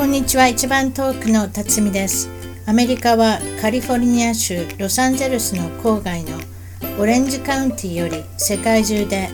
[0.00, 0.48] こんにちは。
[0.48, 2.30] 一番遠くの辰巳です。
[2.64, 6.38] アメリカはカリフォルニア州ロサンゼルスの郊外の
[6.98, 9.28] オレンジカウンティより世界中で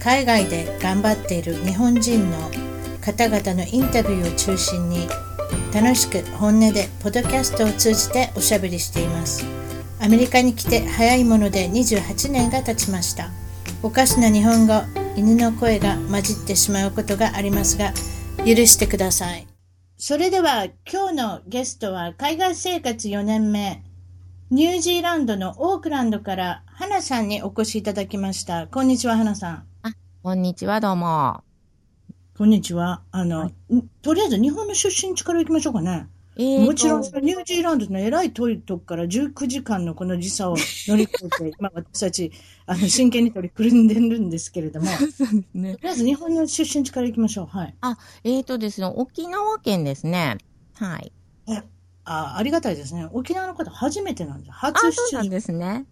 [0.00, 2.50] 海外で頑張っている日本人の
[3.00, 5.08] 方々のインタビューを中心に
[5.72, 9.46] 楽しく本音でポッドキャストを通じておしゃべりしています。
[9.98, 13.30] アメリカに来て早いもので28年が経ちました。
[13.82, 14.74] おかしな日本語
[15.16, 17.94] 犬の声が混じってしまうことがありますが
[18.44, 19.51] 許してください。
[20.04, 23.84] それでは今日のゲストは海外生活4年目
[24.50, 28.66] ニュージーランドのオークランドから花さんにお越しいただきました。
[28.66, 29.64] こんにちは花さん。
[29.82, 29.92] あ
[30.24, 31.44] こんにちはどうも。
[32.36, 33.02] こんにちは。
[33.12, 33.54] あの、はい、
[34.02, 40.56] とりあえず日本の出身地から行きましょうかねえー、もちろん、ニュージーランドのえらい遠いとこから19時間のこの時差を
[40.88, 42.32] 乗り越えて、 まあ私たち、
[42.66, 44.86] あの、真剣に取り組んでるんですけれども。
[45.54, 45.74] ね。
[45.74, 47.46] とりあえず日本の出身地から行きましょう。
[47.46, 47.74] はい。
[47.82, 50.38] あ、えっ、ー、とですね、沖縄県ですね。
[50.74, 51.12] はい。
[51.48, 51.62] え、
[52.04, 53.08] あ、ありがたいですね。
[53.12, 54.52] 沖縄の方初めてなんです。
[54.52, 55.28] 初出身。
[55.28, 55.84] ですね。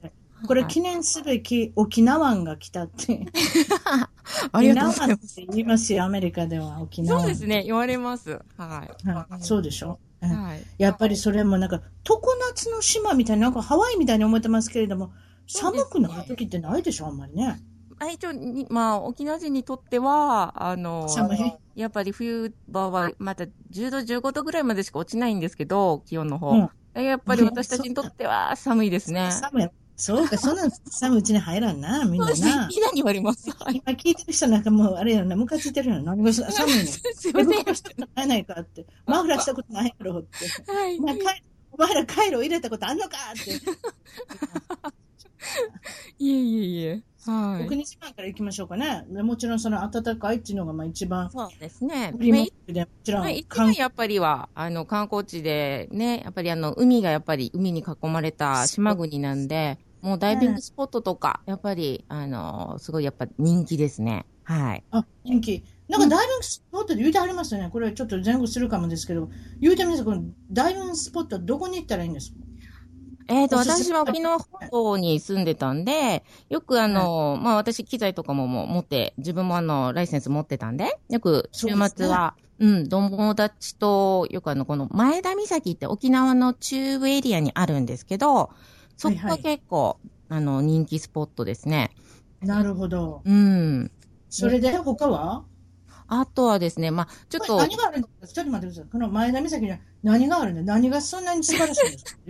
[0.46, 3.27] これ記念すべき沖縄が来たって。
[4.52, 5.41] ありがとうございます。
[5.41, 7.20] って言いますよ、アメリカでは沖縄。
[7.20, 8.41] そうですね、言われます。
[8.56, 9.08] はい。
[9.08, 9.98] はい、そうでしょ？
[10.28, 15.12] はい、やっぱりそれもなんか、常夏の島みたいな、なんかハワイみたいに思ってますけれども、
[15.46, 17.60] 寒くなる時ってないでしょ、あんまりね。
[18.12, 18.30] 一応
[18.70, 21.06] まあ、沖縄人にとっては、あの、
[21.74, 26.50] やっぱり冬場はまた10度、15度ぐらいまでしか落ちないんですけど、気温の方。
[26.52, 29.30] うん、やっぱり私たちにとっては寒いですね。
[29.32, 29.68] 寒い。
[30.00, 32.34] そうか、そんな寒いうちに入らんな、みんなな。
[32.34, 32.90] そうです。
[32.94, 33.50] 言われます。
[33.70, 36.00] 今聞いてる人なんかもう、あれやな、ムカついてるの。
[36.16, 36.86] 何が寒いの。
[36.86, 37.48] すいません。
[37.48, 38.86] ムカしてないないかって。
[39.04, 40.72] マフラーしたことないやろって。
[40.72, 40.98] はい。
[40.98, 41.18] お前
[41.72, 43.50] お前らカイロ入れたことあんのかって。
[46.18, 47.02] いえいえいえ。
[47.26, 47.66] はい。
[47.68, 49.04] 国島から行きましょうかね。
[49.22, 51.30] もちろんその暖かいっていうのがまあ一番。
[51.30, 52.12] そうですね。
[52.18, 52.46] でも
[53.04, 53.22] ちろん。
[53.22, 64.27] まあ、一番やっぱりは、あの、観光地でね、やっぱりあの、海がやっぱり海に囲まれた島国なんで、もうダイビングスポットとか、やっぱり、あの、すごいやっぱ人気ですね。
[64.44, 64.84] はい。
[64.90, 65.64] あ、人気。
[65.88, 67.70] なんかダイビングスポットで言うてありますよね。
[67.70, 69.28] これちょっと前後するかもですけど、
[69.60, 72.33] 言うてみますこのダイビングスポットはどこに行ったらいいんです？
[72.33, 72.36] か
[73.28, 88.50] えっ、ー、と、私は沖縄本島に住んでたんで、よくあの、はい、まあ私機材とかもも持って、自分もあの、ライセンス持ってたんで、よく週末は、うね、うん、友達と、よくあの、この前田岬って沖縄の中部エリアにあるんですけど、
[89.00, 89.96] そこは結構、は
[90.30, 91.90] いはい、あの、人気スポットですね。
[92.42, 93.22] なるほど。
[93.24, 93.90] うん。
[94.28, 95.44] それで、他は？
[96.12, 97.56] あとはですね、まあ、ちょっと。
[97.56, 98.92] 何があるんですかちょっと待ってください。
[98.92, 102.20] この前田岬には何があるんだ何がそんなに素晴らしいんですか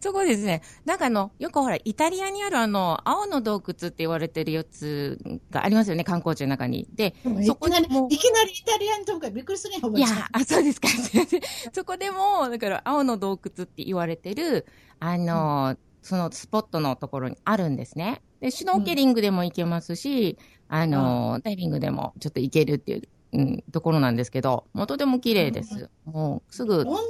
[0.00, 0.62] そこですね。
[0.84, 5.18] なんかあの、よくほら、イタリアにあるあの、青の洞窟って言われてるやつ
[5.50, 6.86] がありますよね、観光地の中に。
[6.94, 8.06] で、そこでも。
[8.10, 10.88] いきなりイタリアンとかびっくりするよ、いや、あ、そうですか。
[11.72, 14.66] そこでも、だから、青の洞窟って言われてる、
[15.00, 18.20] あの、うんそのスポットのところにあるんですね。
[18.40, 20.36] で、シュノーケリングでも行けますし、
[20.68, 23.02] うん、あの、ダイビングでもちょっと行けるっていう、
[23.34, 25.88] うん、ところなんですけど、もうとても綺麗です。
[26.06, 26.84] うん、もうすぐ。
[26.84, 27.00] どんな、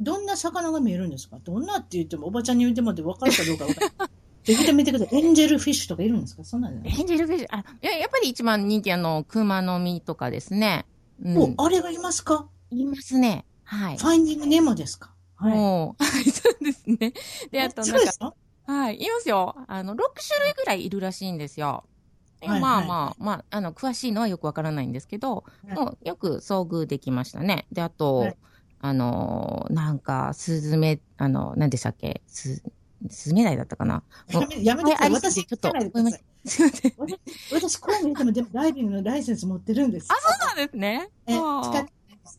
[0.00, 1.38] どんな魚が見えるんですか？
[1.44, 4.10] どんなって言っても、おばちゃんに言っても分かるかどうか分かる。
[4.42, 5.18] ぜひ見てください。
[5.18, 6.44] エンジェルフィッシュとかいるんですか？
[6.44, 10.86] そんなんエンジェルフィッシュ、あ、いや、やっぱり一番人気あの、熊の実とかですね。
[11.22, 12.48] うん、お、あれがいますか？
[12.70, 13.44] いますね。
[13.64, 13.96] はい。
[13.96, 15.14] ファインディングネモですか？
[15.36, 15.52] はい。
[15.56, 15.94] は
[16.26, 17.12] い、そうですね。
[17.50, 18.34] で、あとなんか、
[18.70, 19.56] はい、いますよ。
[19.66, 21.84] あの、6種類ぐらいいるらしいんですよ。
[22.40, 27.66] はいはい、まあまあ、まあ、あの、詳しいのはよくわからないんですけど、はい、もうよく遭遇できましたね。
[27.72, 28.36] で、あと、はい、
[28.78, 32.22] あの、なんか、スズメ、あの、何でしたっけ？
[32.28, 32.62] ス、
[33.10, 34.04] スズメダイだったかな？
[34.28, 35.10] やめやめてください。
[35.10, 36.92] 私、ちょっと、すみません。
[37.52, 40.06] 私、こう見ても、でも、ダイビングのライセンス持ってるんです。
[40.10, 41.08] あ、そうなんですね。
[41.26, 41.86] え、使っ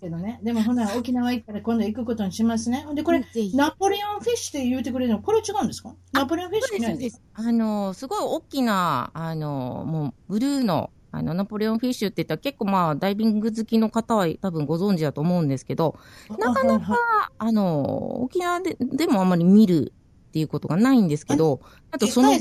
[0.02, 0.40] けどね。
[0.44, 2.86] でもほな、沖縄行ったら今度行くことにしますね。
[2.96, 3.24] で、これ、
[3.54, 16.00] ナポレオンフィッシュって言うてくれるの、これ違うんですかナポレオンフィッシュないですあの、すごい大きな、あの、もう、ブルーの、あの、ナポレオンフィッシュって言ったら結構まあ、ダイビング好きの方は多分ご存知だと思うんですけど、
[16.40, 16.98] なかなか、
[17.38, 19.94] あの、沖縄ででもあんまり見る
[20.30, 21.60] っていうことがないんですけど、
[21.92, 22.32] あとその、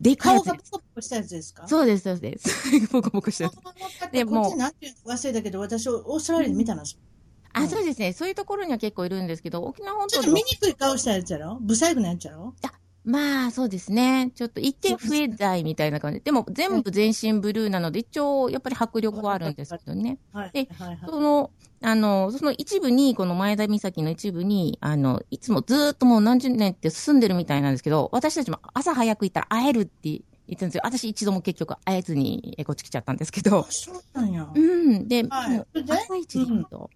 [0.00, 1.66] でかい顔がポコポコしたやつですか？
[1.68, 2.48] そうです、そうです。
[2.88, 4.12] ポコポコしたやつ。
[4.12, 6.82] でも、こっち忘れたけど、私、オーストラリアで見たの。
[7.56, 8.12] あ、そうですね。
[8.12, 12.72] そういうところには結構いるんですけど、沖縄本島ちょっと見にくい顔したやつやろブサイクなやつやろあ、
[13.04, 14.32] まあ、そうですね。
[14.34, 16.24] ちょっと一見増え剤みたいな感じで。
[16.24, 20.18] でも全部全身ブルーなので、一応やっぱり迫力はあるんですけどね。
[20.32, 20.50] はい。
[20.54, 20.68] で、
[21.06, 21.50] その、
[21.82, 30.22] あの、その一部に、この前田岬の一部に、あの、いつもずっともう何十年って住んでるみたいなんですけど、私たちも朝早く行ったら会えるって行
[30.54, 30.80] ったんですよ。
[30.84, 33.66] 私一度も結局会えずに、えこっち来ちゃったんですけど。
[33.68, 34.48] そうなんや。
[34.54, 35.08] うん。
[35.08, 36.46] で、はい朝一で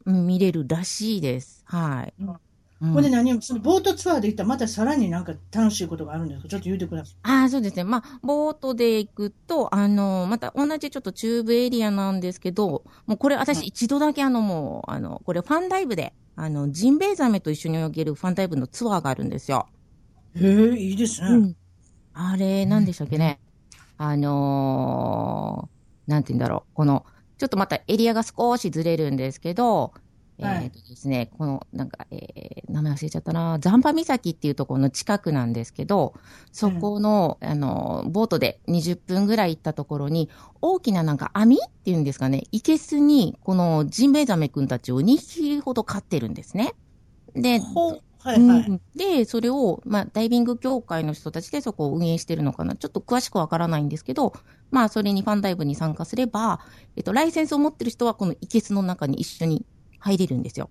[0.07, 1.63] うん見れるらしいです。
[1.67, 2.15] はい。
[2.19, 2.37] うん
[2.81, 6.49] うんほんで何そのボートツアーで行ったらまたさらになんか楽しいことがあるんですか？
[6.49, 7.17] ちょっと言ってください。
[7.25, 7.83] ああ、そうですね。
[7.83, 19.67] まあ、ボートで行くと、あの、また同じちょっと中部エリアなんですけど、もうこれ私一度だけあのもう、あの、これファンダイブで、あの、ジンベエザメと一緒に泳げるファンダイブのツアーがあるんですよ。
[20.37, 21.29] へえ、いいですね。
[21.31, 21.57] うん。
[22.15, 23.41] あれ、何でしたっけね。
[23.97, 26.75] あのー、なんて言うんだろう。
[26.75, 27.05] この、
[27.39, 29.93] ちょっとまたエリアが少しずれるんですけど、
[30.41, 36.15] はいえっ、とですね、この、なんか、えー、名前忘れちゃったな、ザンパ岬っていうところの近くなんですけど、
[36.53, 40.29] そこの、あの、ボートで20分ぐらい行ったところに、
[40.61, 46.75] 大きななんか網っていうんですかね、いけすに、このジンベエザメくんたちを2匹ほど飼ってるんですね。
[47.35, 48.41] で、はいはい。
[48.41, 52.75] うんで、それを、まあ、ダイビング協会の人たちでそこを運営してるのかな。
[52.75, 54.35] ちょっと詳しくわからないんですけど、
[54.71, 56.61] まあ、それにファンダイブに参加すれば、
[56.97, 59.65] えっと、ライセンスを持ってる人はこのイケスの中に一緒に
[59.99, 60.71] 入れるんですよ。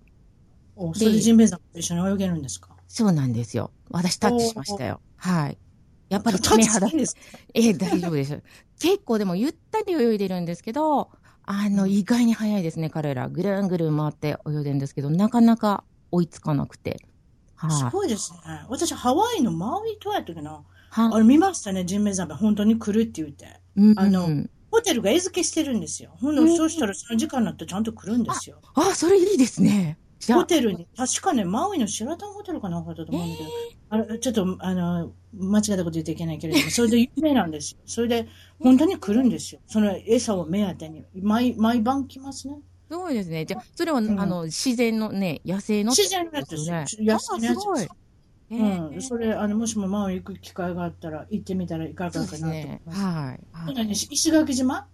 [0.76, 2.70] おそれでジンベエザメと一緒に泳げるんですか？
[2.86, 3.70] そうなんですよ。
[3.90, 5.00] 私タッチしましたよ。
[5.16, 5.58] はい。
[6.08, 7.20] やっぱりタッチ肌ですか？
[7.54, 8.42] ええ、大丈夫です。
[8.78, 11.10] 結構でもゆったり泳いでるんですけど、
[11.44, 13.28] あの、意外に早いですね、彼ら。
[13.28, 17.00] ぐるんぐるん回って泳いでるんですけど、なかなか追いつかなくて。
[17.56, 18.38] はい、すごいですね。
[18.68, 20.62] 私、ハワイのマウイ島やったっけな？
[20.90, 22.34] はあれ見ましたね、ジンベエザメ。
[22.34, 23.60] 本当に来るって言って。
[23.76, 26.10] うんあのうんホテルが餌付けしてるんですよ。
[26.20, 28.60] ほんで、うんそうしたらその時間になってちゃんと来るんですよ。
[28.74, 29.98] あ、それいいですね。
[30.26, 33.50] ホテルに、確かね、マウイのシェラタンホテルかなんかだと思うんだけど、
[33.90, 37.78] あれ、ちょっと、あの、間違ったこと言っていけないけれども、それで有名なんですよ。
[37.86, 38.28] それで、
[38.58, 39.60] 本当に来るんですよ。
[39.66, 41.04] その餌を目当てに。
[41.14, 42.56] 毎、毎晩来ますね。
[42.90, 43.44] すごいですね。
[43.44, 45.92] じゃあ、それは、うんあの、自然のね、野生の。
[45.92, 46.74] 自然のやつですよ。
[46.74, 47.54] ね野生のや
[47.86, 47.88] つ
[48.50, 49.02] うーん。
[49.02, 52.82] それ、あの、もしもマウイ行く機会があったら、行ってみたらいかがかなと思いですね。
[52.86, 53.38] は
[53.70, 53.92] い。
[53.92, 54.86] 石垣島？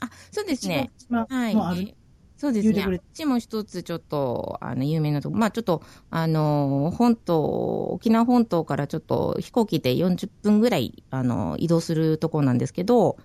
[0.00, 0.90] あ、そうですね。
[0.98, 1.76] 石垣島もある？
[1.76, 1.96] はい。
[2.36, 2.82] そうですね。
[2.84, 13.18] こっちも一つちょっと、あの、有名なとこ、まあちょっと、あの、本島、沖縄本島からちょっと飛行機で40分ぐらい、あの、移動するとこなんですけど、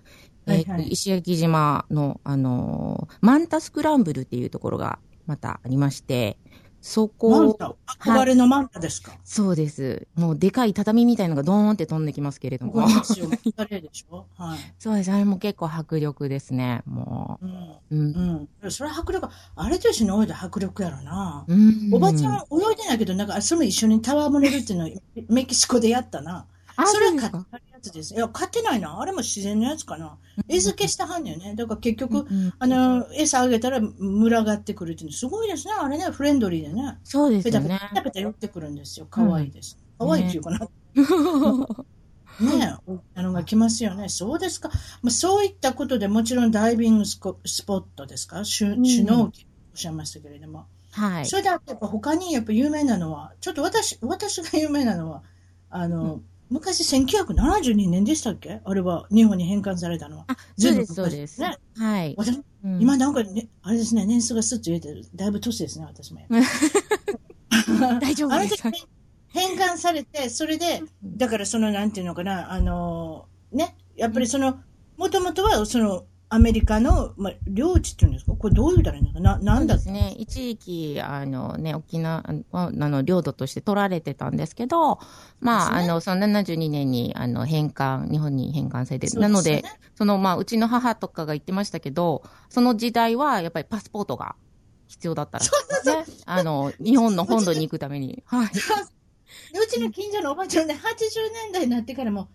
[0.44, 6.38] はいはいえー石垣島の、あの、マンタスクランブルっていうところがまたありまして、
[6.88, 9.10] そこ、マンタ、憧れのマンタですか？
[9.24, 10.06] そうです。
[10.14, 12.92] もうでかい畳みたいのがドーンって飛んできますけれどもはい。
[14.78, 15.10] そうです。
[15.10, 16.82] あれも結構迫力ですね。
[16.86, 17.50] もうん。
[17.50, 17.80] う。
[17.90, 18.48] うん。
[18.64, 18.70] うん。
[18.70, 21.44] それは迫力、あれと一緒に泳いだ迫力やろな。
[21.48, 22.38] うんおばちゃん泳
[22.72, 24.90] いでないけど、なんか、それも一緒にタワーも寝るっていうのを
[25.28, 26.46] メキシコでやったな。
[26.76, 27.46] あ、それは
[27.90, 28.14] つです。
[28.14, 29.00] いや、買ってないな。
[29.00, 30.16] あれも自然のやつかな。
[30.48, 31.54] 餌付けしたはんねよね。
[31.54, 35.74] だから結局、うんあの、餌あげたら群がってくるっていうのすごいですね。
[35.78, 36.98] あれね、フレンドリーでね。
[37.04, 37.94] そうですペタペタペ。
[37.94, 39.06] タペタ寄ってくるんですよ。
[39.10, 39.78] 可愛いです。
[39.98, 40.58] 可愛いっていうかな。
[42.40, 44.08] ねえ、大きなのが来ますよね。
[44.08, 44.70] そうですか。
[45.02, 50.66] まあ、そういったことでもちろんダイビングスコスポットですかシュうんシュノーケルおっしゃいましたけれども。
[50.92, 51.26] はい。
[51.26, 55.22] それであとやっぱ他にやっぱ有名なのは、ちょっと私、私が有名なのは、
[55.70, 58.60] あの、昔1972年でしたっけ？
[58.64, 60.24] あれは日本に返還されたのは。
[60.28, 61.40] あ、そうです、そうです。
[61.40, 62.14] ねはい。
[62.16, 65.04] 私、うん今なんかね、あれですね、年数がスッと言えてる。
[65.14, 66.20] だいぶ年ですね、私も。
[68.00, 68.86] 大丈夫です時。
[69.28, 74.58] 返還されて、それで、だからその、なんていうのかな、あの、ね、やっぱりその、
[74.96, 78.32] もともとは、その、アメリカの、まあ、領地っていうんですか？
[78.32, 79.20] これどういうたらいいのか？
[79.20, 80.14] ななんだそうですね。
[80.18, 84.98] 一時期、あのね、沖縄あの領土として取られてたんですけど、
[85.40, 89.62] まあ、ねあの、その72年に、あの、返還、日本に返還されて、ねなので、
[89.94, 94.34] その、まあ、うちの母とかが言ってましたけど、その時代は、やっぱりパスポートが
[94.88, 96.22] 必要だったらしいですね。
[96.26, 98.22] あの、日本の本土に行くために。
[98.26, 98.48] はい。
[98.48, 100.78] でうちの近所のおばちゃんね、80
[101.44, 102.28] 年代になってからも、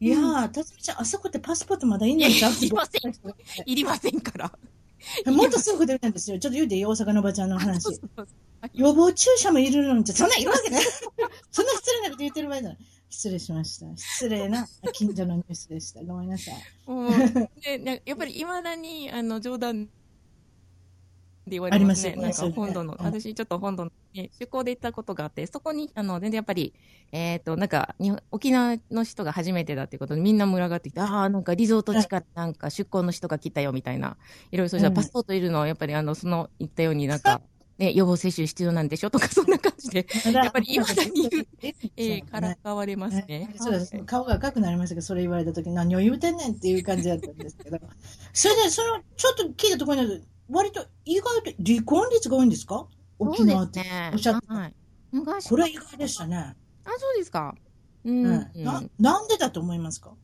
[0.00, 3.12] いやー、たつみちゃん、あそこってパスポートまだいいんちゃういりません
[3.66, 4.52] いりませんから。
[5.26, 6.38] もっとすぐ出るんですよ。
[6.38, 7.90] ちょっと言うていい、大阪のおばちゃんのそう話そ。
[7.90, 8.28] うそう
[8.72, 10.82] 予防注射もいるのにそんなん言うわけない。
[11.52, 12.78] そんな失礼なこと言ってる場合じゃない。
[13.10, 13.86] 失礼しました。
[13.96, 16.02] 失礼な近所のニュースでした。
[16.02, 16.54] ごめんなさい。
[16.90, 19.90] もうね、ねやっぱりいまだに、あの、冗談で
[21.46, 22.12] 言われますね。
[22.12, 26.74] すよねなんか本土の、私ちょっと本土の、ね、出向で行ったことがあって、そこに、あの、全然やっぱり、
[27.12, 34.16] えっ、と、なんか、日本沖縄の人が初めてだっていうことで、みんな群がってきて、ああ、なんかリゾート地からなんか出向の人が来たよ、みたいな。
[34.50, 37.40] いろいろそうしたらうんパスポートいるのは、やっぱりあの、その、言ったようになんか、
[37.78, 41.46] ね、予防接種必要なんでしょとか、そんな感じで、やっぱり未だに言う
[41.96, 43.52] えー、からかわれますね。
[43.56, 44.04] そうですはい。
[44.04, 47.78] 顔が赤くなりましたけど、それ言われたとき何を言うてんねんっていう感じだったんですけど。
[48.32, 52.86] それで、その、ちょっと聞いたところに割と意外と離婚率が多いんですか？
[53.18, 53.80] 沖縄って。
[53.80, 54.10] ね。
[54.12, 54.74] おっしゃってたはい。
[55.12, 56.36] 昔これは意外でしたね。
[56.84, 57.54] あ、そうですか。
[58.04, 58.26] うん。
[58.26, 60.14] うんうんななんでだと思いますか？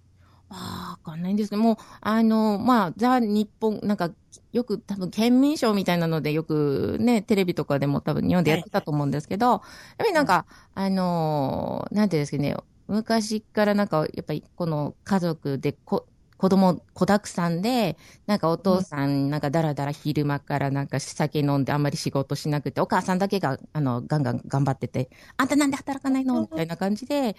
[0.50, 4.10] わかんないんですけども、あの、まあ、ザ・日本、なんか、
[4.50, 9.60] よく多分、県民賞みたいなので、よくね、テレビとかでも多分日本でやってたと思うんですけど、やっ
[9.98, 12.56] ぱりなんか、あの、なんていうんですかね、
[12.88, 16.08] 昔からなんか、やっぱりこの家族でこ、
[16.40, 26.40] 子供、子だくさんで、なんかお父さん、なんかだらだら昼間からなんか酒飲んであんまり仕事しなくて、お母さんだけが、あの、ガンガン頑張ってて、あんたなんで働かないの？
[26.40, 27.36] みたいな感じで、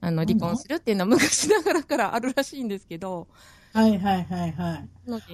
[0.00, 3.26] あの、離婚するっていうのは昔ながらからあるらしいんですけど。
[3.72, 4.88] はいはいはいはい。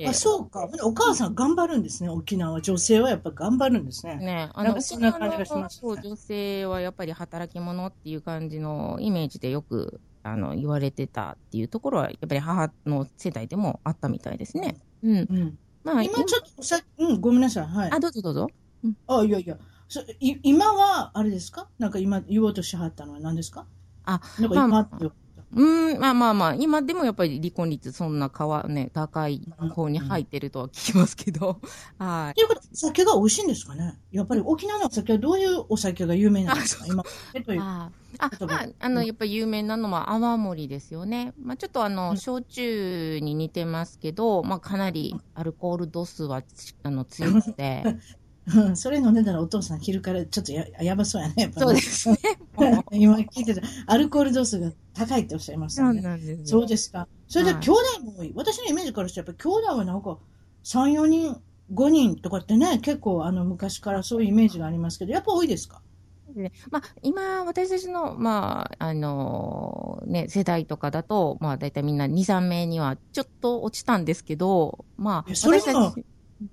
[0.09, 0.67] あ、そうか。
[0.83, 2.63] お母さん頑張るんですね、沖縄。
[2.63, 4.17] 女性はやっぱ頑張るんですね。
[4.17, 14.77] ね、あの、そんな感じがします、ね、そう、女性はやっぱり働き者っていう感じのイメージでよく、あの、言われてたっていうところは、やっぱり母の世代でもあったみたいですね。
[15.03, 15.17] うん。
[15.19, 17.67] うん、まあ、今ちょっとさ、うん、ごめんなさい。
[17.67, 17.91] はい。
[17.91, 18.49] あ、どうぞどうぞ。
[18.85, 19.57] うん、あ、いやいや。
[19.89, 21.69] そい今は、あれですか？
[21.79, 23.67] なんか今言おうとしはったのは何ですか？
[24.05, 24.99] あ、なんか今、まあ、
[25.53, 29.43] うん、まあまあまあ、今でもやっぱり離婚率そんなわ、ね、高い
[29.75, 31.61] 方に入ってるとは聞きますけど、
[31.99, 32.35] はい。
[32.35, 33.99] ということ酒が美味しいんですかね？
[34.13, 36.87] やっぱり沖縄のお酒はどういうお酒が有名なんですか？
[36.87, 37.03] 今、
[37.35, 37.61] えという。
[37.61, 41.33] ああ、まあ、あの、やっぱり有名なのは泡盛ですよね。
[41.43, 46.43] まあちょっとあの、焼酎に似てますけど、まあかなりアルコール度数は、
[46.85, 47.83] あの、強くて、
[48.57, 51.35] うん、それ飲んでたらお父さん昼からちょっとややばそうやね。
[51.37, 52.19] やっぱそうですね。
[52.93, 53.63] 今聞いてた。
[53.87, 56.01] アルコール度数が高いっておっしゃいましたね。
[56.01, 57.07] そうなんですそうですか。
[57.29, 60.19] それで兄弟も多い、私のイメージからしてやっぱ兄弟はなんか
[60.65, 61.41] 3、4人、
[61.73, 65.81] 5人とかってね、結構あの昔からそういうイメージがありますけど、やっぱ多いですか？
[66.71, 75.93] まあ、今、私たちの、まあ、あのね、世代とかだと、まあ、大体みんな2、3名にはちょっと落ちたんですけど、まあ、それも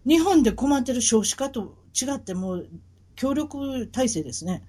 [0.05, 2.69] 日本で困ってる少子化と違ってもう
[3.15, 4.63] 協力体制ですね。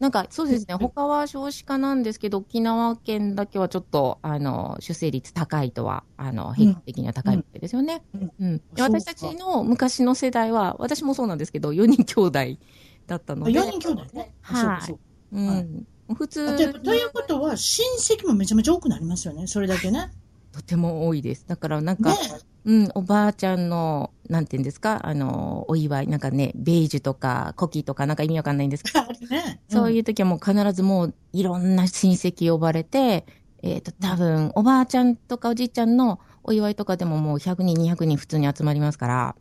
[0.00, 0.74] なんか、そうですね。
[0.74, 8.02] 他は少子化なんですけど、沖縄県だけはちょっと、あの、出生率高いとは、あの、平均的には高いわけですよね。
[8.14, 8.32] うん。
[8.40, 12.60] うん、私たちの昔の世代は、私もそうなんですけど、4人兄弟
[13.06, 13.52] だったので。
[13.52, 14.34] 4人兄弟ね。
[14.40, 14.98] はい。
[15.32, 15.86] うん。
[16.14, 19.46] 普通ということは、親戚もめちゃめちゃ多くなりますよね。
[19.46, 20.10] それだけね。
[20.52, 21.44] とても多いです。
[21.46, 22.16] だからなんか、ね、
[22.64, 29.00] うん、おばあちゃんの、なんていうんですか、あの、お祝い、なんかね、ベージュとか、コキとか、なんか意味わかんないんですけど、
[29.30, 33.24] ねうん、そういう時はもう必ずもう、いろんな親戚呼ばれて、
[33.62, 39.36] えっ、ー、と、多分、おばあちゃんとかおじいちゃんのお祝いとかでももう100人、200人普通に集まりますから。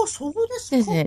[0.00, 1.06] おー、そうですね。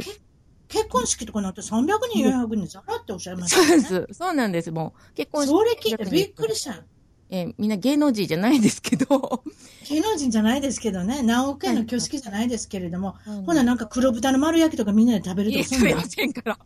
[0.67, 3.81] 結婚式とかなって300人、400人ざらっておっしゃいましたね。
[3.81, 4.17] そうです。
[4.17, 4.71] そうなんです。
[4.71, 5.49] もう、結婚式。
[5.49, 6.83] それ聞いてびっくりした。
[7.29, 9.43] えー、みんな芸能人じゃないですけど。
[9.89, 11.24] 芸能人じゃないですけどね。
[11.24, 13.15] 何億円の挙式じゃないですけれども。
[13.25, 16.57] はい、ほな、なんか黒豚の丸焼きとかみんなで食べるとかそうませんから。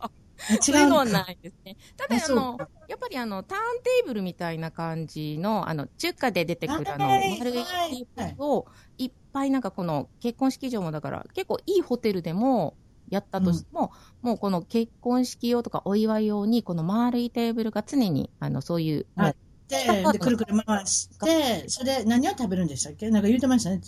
[0.50, 1.76] 違うのはないですね。
[1.96, 8.06] ただ、あの、やっぱりあの、ターンテーブルみたいな感じの、あの、中華で出てくるあの、丸焼き
[8.38, 8.66] を、
[8.98, 12.74] いっぱいなんかこの結婚式場もだから、結構いいホテルでも、
[13.08, 13.92] やったとしても、
[14.22, 19.36] うん、もうこの結婚式用とかお祝い用に、この丸いテーブルが常に、あの、そういう、はい、
[19.72, 23.10] で、 くるくる回して、それで何を食べるんでしたっけ？
[23.10, 23.80] なんか言うてましたね。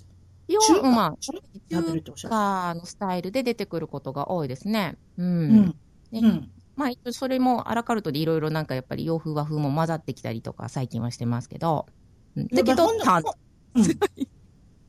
[0.49, 1.33] 要は、まあ、中
[2.29, 4.97] 華のスタイルで出てくることが多いですね。
[5.17, 5.27] うん。
[5.27, 5.77] うん。
[6.11, 11.87] ね、うん、まあ、それもアラカルトでいろいろなんかやっぱり洋風和風も混ざってきたりとか最近はしてますけど。
[12.37, 13.23] うん、だけど、た、う
[13.81, 13.85] ん、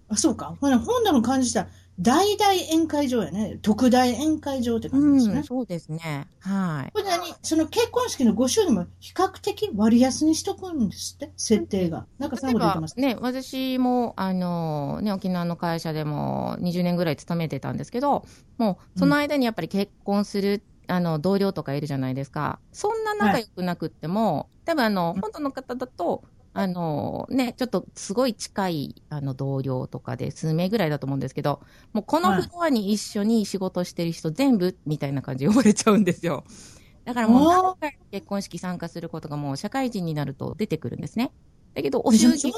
[0.10, 0.56] あ、そうか。
[0.60, 1.68] ほな、本土の感じた
[2.00, 3.58] 大々宴会場やね。
[3.62, 5.36] 特大宴会場って感じですね。
[5.38, 6.28] うん、そうですね。
[6.40, 6.92] はい。
[6.92, 7.34] これ何？
[7.42, 11.32] その結婚式のご祝儀も比較的割安にしとくんですって？
[11.38, 12.06] 設定が。
[12.20, 13.18] なんか最後で言ってますね。
[13.22, 18.25] 私も、あの、ね、沖縄の会社でも20年ぐらい勤めてたんですけど、
[18.58, 22.60] もう、その間にやっぱり結婚する、うん、あの、同僚とかいるじゃないですか。
[22.74, 26.25] そんな仲良くなくっても、はい、多分あの、本当の方だと、
[26.57, 36.45] あのね、ちょっとすごい近いあの同僚とかで数名ぐらいだと思うんですけど、もうこのフロアに一緒に仕事してる人全部みたいな感じで呼ばれちゃうんですよ。
[37.03, 41.33] だからもう何回結婚式参加することがもう社会人になると出てくるんですね。
[41.74, 42.53] だけど、お祝儀、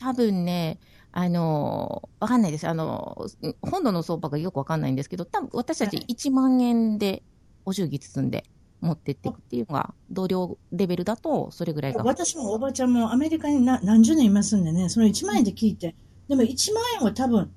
[0.00, 0.80] 多分ね、
[1.12, 2.66] あの、わかんないです。
[2.66, 3.24] あの、
[3.60, 7.22] 本土の相場がよくわかんないんですけど、多分私たち1万円で
[7.64, 8.44] お祝儀包んで
[8.82, 12.02] 持ってっていくっていうのが、同僚レベルだと、それぐらいが。
[12.02, 15.94] 私もおばちゃんもアメリカに何十年いますんでね、その1万円で聞いて、
[16.28, 17.50] でも1万円は多分、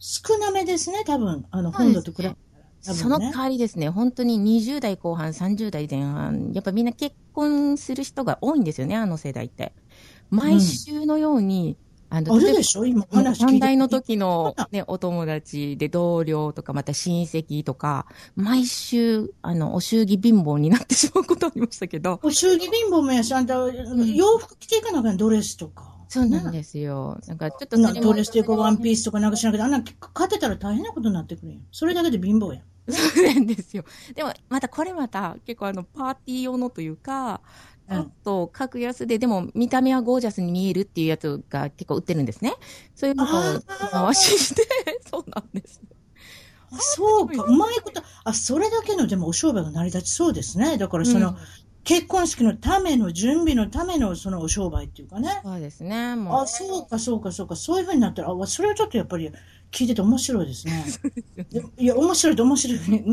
[0.00, 2.36] 少なめですね、多分、あの、本土と比べ、ね、
[2.80, 9.72] その代わりですね、本当に20代後半、30代前半、やっぱみんな結婚する人が多いんですよね、あの世代って。
[10.30, 11.76] 毎週のように、
[12.14, 12.84] あの、あるでしょ？
[12.84, 22.20] 今話聞いの時のね、お友達で同僚とか、また親戚とか、毎週、あの、お祝儀貧乏になってしまうことありましたけど。
[22.22, 25.90] お祝儀貧乏もやし、あんた、洋服着ていかなきゃドレスとか？
[26.08, 27.18] そうなんですよ。
[27.26, 31.60] なんかちょっとなドレスとかワンピースとかなんかしなきゃあんな買ってたら大変なことになってくるよ。
[31.72, 32.60] それだけで貧乏や。
[32.90, 33.84] そうなんですよ。
[34.14, 37.40] でも、またこれまた結構あの、パーティー用のというか、
[37.90, 42.54] ちょっと格安で、でも見た目はゴージャスに見えるっていうやつが結構売ってるんですね。
[42.94, 44.66] そういうのを回しして、
[45.10, 45.80] そうなんです。
[46.70, 48.02] あそうか、うまいこと。
[48.24, 50.78] あ、それだけのでもお商売が成り立ちそうですね。
[50.78, 51.36] だからその、うん
[51.84, 55.40] 結婚式のための準備のためのそのお商売っていうかね。
[55.42, 56.42] そうですね、もう。
[56.42, 57.56] あ、そうか、そうか、そうか。
[57.56, 59.30] そういうふうになったら、あ、それはちょっとやっぱり
[59.72, 60.84] 聞いてて面白いですね。
[61.78, 63.04] いや、面白いと面白いね。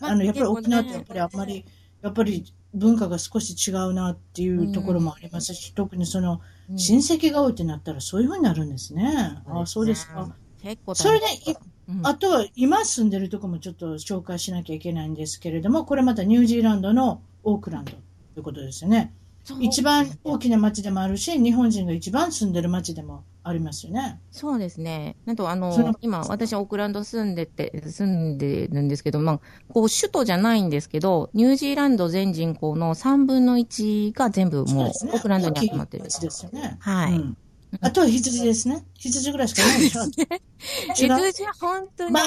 [0.00, 1.64] まああの、やっぱり沖縄ってやっぱりあんまり、
[2.02, 6.40] やっぱり文化が少し違うなっていうところもありますし、特にその、うん
[6.76, 9.40] 親戚が多いってなったらそういうふうになるんですね。
[9.46, 10.28] あ、そうですか。。
[10.62, 11.54] 結構それで、い
[11.88, 18.00] うんあとは今住んでるとこもちょっと紹介しなきゃいけないんですけれども、これまたニュージーランドのオークランドとい
[18.40, 19.14] うことですよね。
[19.60, 24.20] 一番大きな町でもあるし、日本人が一番住んでる町でもありますよね。
[24.30, 25.16] そうですね。
[25.24, 36.08] なんと、あそのの、今、私、オークランド住んでて、住んでるんですけど、まあ、こう、首都じゃないんですけど、ニュージーランド全人口の3分の1が全部もう、ねークランドに集まってる大。
[36.08, 36.76] きい町ですよね。
[36.80, 37.36] はいうん
[37.82, 38.86] あとは羊ですね。
[38.94, 40.00] 羊ぐらいしかいないでしょ。
[40.96, 42.26] 羊は本当にまあ、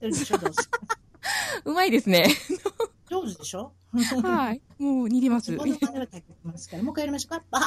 [0.00, 0.32] 多いです。
[1.64, 2.26] うまいですね。
[3.08, 3.72] 上手でしょ？
[4.22, 4.62] はい。
[4.78, 5.50] もう、似てます。
[5.52, 7.42] もう一回やりましょうか。
[7.50, 7.62] バー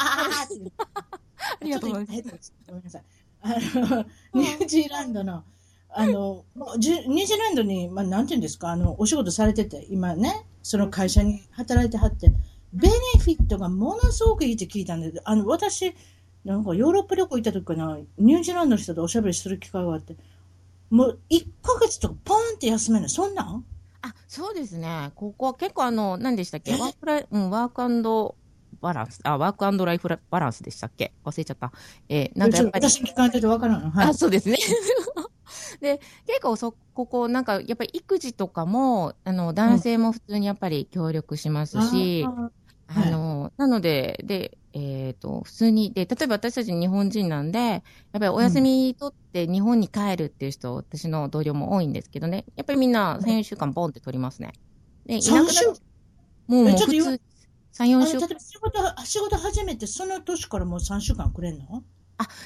[0.45, 0.71] って。
[0.77, 2.53] ありがとうございます。
[2.67, 3.03] ごめんなさい。
[3.41, 5.43] あの、ニュージーランドの、
[5.89, 12.31] あの、もうじゅニュージーランドに、まあ、なんていうんですか、あの、お仕事されてて、今ね、その会社に働いてはって、
[12.71, 15.93] ベネフィットがものすごくいいって聞いたんで、あの、私、
[16.45, 20.15] なんかヨーロッパ旅行行った時かな、ニュージーランドの人とおしゃべりする機会があって、
[20.89, 23.09] もう1ヶ月とかポーンって休めない。
[23.09, 23.65] そんなん？
[24.03, 25.11] あ、そうですね。
[25.15, 26.71] ここは結構あの、何でしたっけ？
[26.73, 28.35] ワークライ、うん、ワーク
[28.79, 31.13] バランス、あ、ワークライフラバランスでしたっけ？
[31.23, 31.71] 忘れちゃった。
[32.09, 32.89] えーなんかやっぱり。
[32.89, 33.91] 私聞かれててわからんの。
[33.91, 34.13] はいあ、。
[34.13, 34.57] そうですね。
[35.81, 47.81] で、結構そ、ここ、なんか、やっぱり育児とかも、あの、男性も普通にやっぱり協力しますし、あーあの、なので、で、えっ、と、普通に、で、例えば私たち日本人なんで、やっ
[48.13, 54.53] ぱりお休み取って日本に帰るっていう人、私の同僚も多いんですけどね、やっぱりみんな3、4週間ボンって取りますね。
[55.05, 55.73] で、いなくな3週も
[56.47, 57.21] う、もう普通、
[57.73, 61.83] 3、あ4週の例えば仕事、仕事始めて、その年からもう3週間くれんの？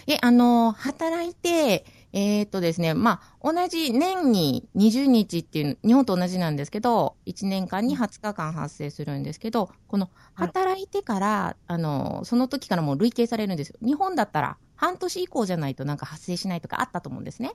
[0.07, 1.85] え、あの、働いて、
[2.17, 13.75] えーっとですね、まあ、同じ年に20日っていう、日本と同じなんですけど、1年間に20日間発生するんですけど、この働いてから、あの、その時からもう累計されるんですよ。
[13.85, 17.51] 日本だったら半年以降じゃないとなんか発生しないとかあったと思うんですね。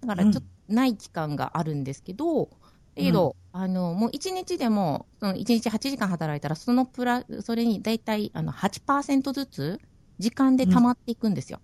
[0.00, 2.50] だからちょっとない期間があるんですけど、
[2.94, 9.80] だけど、あの、もう1日でも、その1日8時間働いたら、そのプラ、それに大体あの8%ずつ
[10.18, 11.60] 時間で溜まっていくんですよ。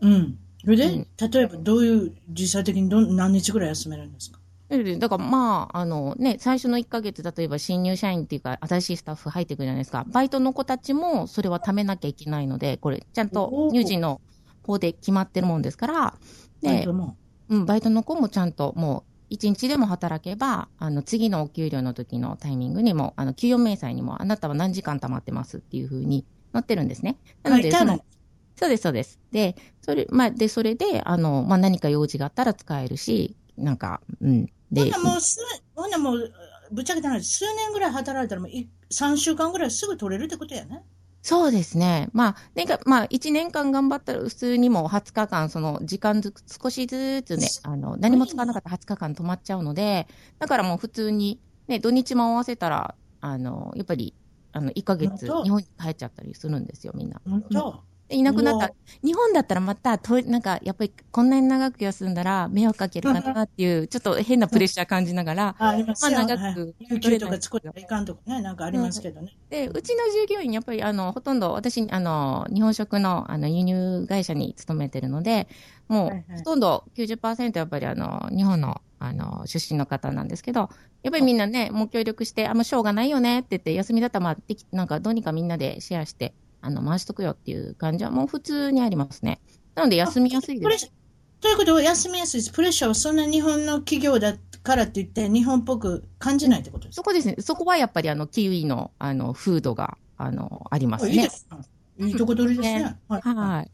[0.00, 0.38] うん。
[0.62, 4.38] それで、うん例えばどういう、実際的にどん何日ぐらい休めるんですか？
[4.72, 10.04] えだからまあ、あのね、最初の1ヶ月、例えば新入社員っていうか、新しいスタッフ入ってくるじゃないですか。
[10.08, 14.20] バイトの子たちもそれは貯めなきゃいけないので、これ、ちゃんとおー入人の
[14.62, 16.14] 方で決まってるもんですから、
[16.62, 17.16] でバイト、も？
[17.48, 27.16] うん、バイトの子もちゃんともう、1日でも働けば、あの、次のお給料の時のタイミングにも、あの、給与明細にも、あなたは何時間貯まってますっていうふうになってるんですね。
[27.42, 28.00] なので、その、
[28.60, 29.18] そうです、そうです。
[29.32, 34.46] で、それ、まあ、で、それで、あの、まあ、何か用事があったら使えるし、なんか、うん。
[34.70, 35.38] でほんな、もうす、
[35.74, 36.30] ほんなもう、
[36.70, 40.84] ぶっちゃけた話、数年ぐらい働いたらもうい3週間ぐらいすぐ取れるってことやね。
[41.22, 42.08] そうですね。
[42.12, 50.06] まあ、なんか、まあ、1年間頑張ったら、普通にもう20日間、その、時間ずつ、少しずつね、あの、何も使わなかったら20日間止まっちゃうので、
[50.38, 54.14] だからもう普通に、ね、土日も合わせたら、あの、やっぱり、
[54.52, 57.20] あの、1ヶ月、日本に帰っちゃったりするんですよ、みんな。
[57.24, 58.72] 本当、でいなくなった。
[59.02, 66.18] 日本だったらまた、と、なんか、やっぱり、こんなに長く休んだら、迷惑かけるかなっていう、ちょっと変なプレッシャー感じながら、あありますよ。
[66.18, 68.16] まあ長くはい有給とか作ったらいかんと。
[68.16, 68.56] かね、なん。
[68.56, 69.36] かありますけどね。
[69.48, 75.48] で、うちの従業員、やっぱり、あの、ほとんど、私、あの、日本食の、あの、輸入会社に勤めてるので、
[75.88, 80.68] もう、ほとんど90%やっぱり、あの、日本の、あの、出身の方なんですけど、
[81.02, 89.40] やっぱりみんなね、もう協力して、あ、もうしょうがないよねって言って、休みだったら、まあ、でき、なんか、どうにかみんなでシェアして、あの、回しとくよっていう感じは、もう普通にありますね。
[89.74, 90.62] なので、休みやすいです。
[90.64, 90.92] プレッシャー
[91.40, 92.52] ということは休みやすいです。
[92.52, 97.36] プレッシャーはそんな日本の企業だからって言って、日本っぽく感じないってことですそこですね。
[97.40, 101.30] そこはやっぱり、あの、キウイの、あの、風土が、あの、ありますねかいいで。
[101.30, 101.46] す
[101.98, 102.08] ね。
[102.08, 102.96] いいとこ取りですね。
[103.08, 103.22] はい。
[103.22, 103.70] はい。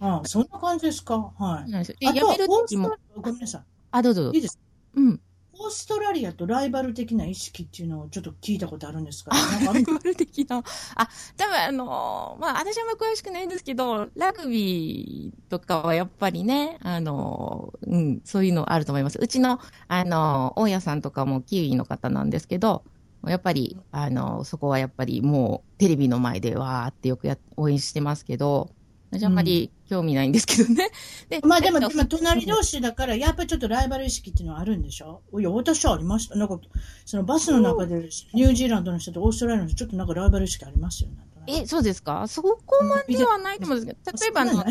[0.00, 1.18] ああそんな感じですか？
[1.18, 1.64] はい。
[1.64, 1.96] そうなんですよ。
[2.00, 4.30] で、あと、辞める時もごめんなさあ、どうぞ。
[4.32, 4.58] いいです。
[4.94, 5.20] うん。
[5.62, 9.30] オーストラリアとライバル的な意識っていうのをちょっと聞いたことあるんですか、
[9.70, 10.62] ライバル的な？
[10.94, 19.18] あ、多分あの、まあ、私はあんま詳しくないんですけど、ラグビーとかはやっぱりね、あの、うん、そういうのあると思います。
[19.20, 22.82] うちの、あの、大家さんとかもキウイの方なんですけど、
[23.26, 28.70] やっぱり、あの、そこはやっぱりもうテレビの前でわーってよくや応援してますけど、
[29.10, 30.90] 私あんまり興味ないんですけどね。
[31.28, 35.22] でまあでも、今隣同士だから、やっぱりちょっとライバル意識っていうのはあるんでしょ？
[35.38, 36.36] いや、私はありました。
[36.36, 36.60] なんか、
[37.04, 41.16] そのバスの中でニュージーランドの人とオーストラリアの人、ちょっとなんかライバル意識ありますよね。
[41.48, 42.28] え、そうですか？
[42.28, 44.64] そこまではないと思うんですけど、例えばの、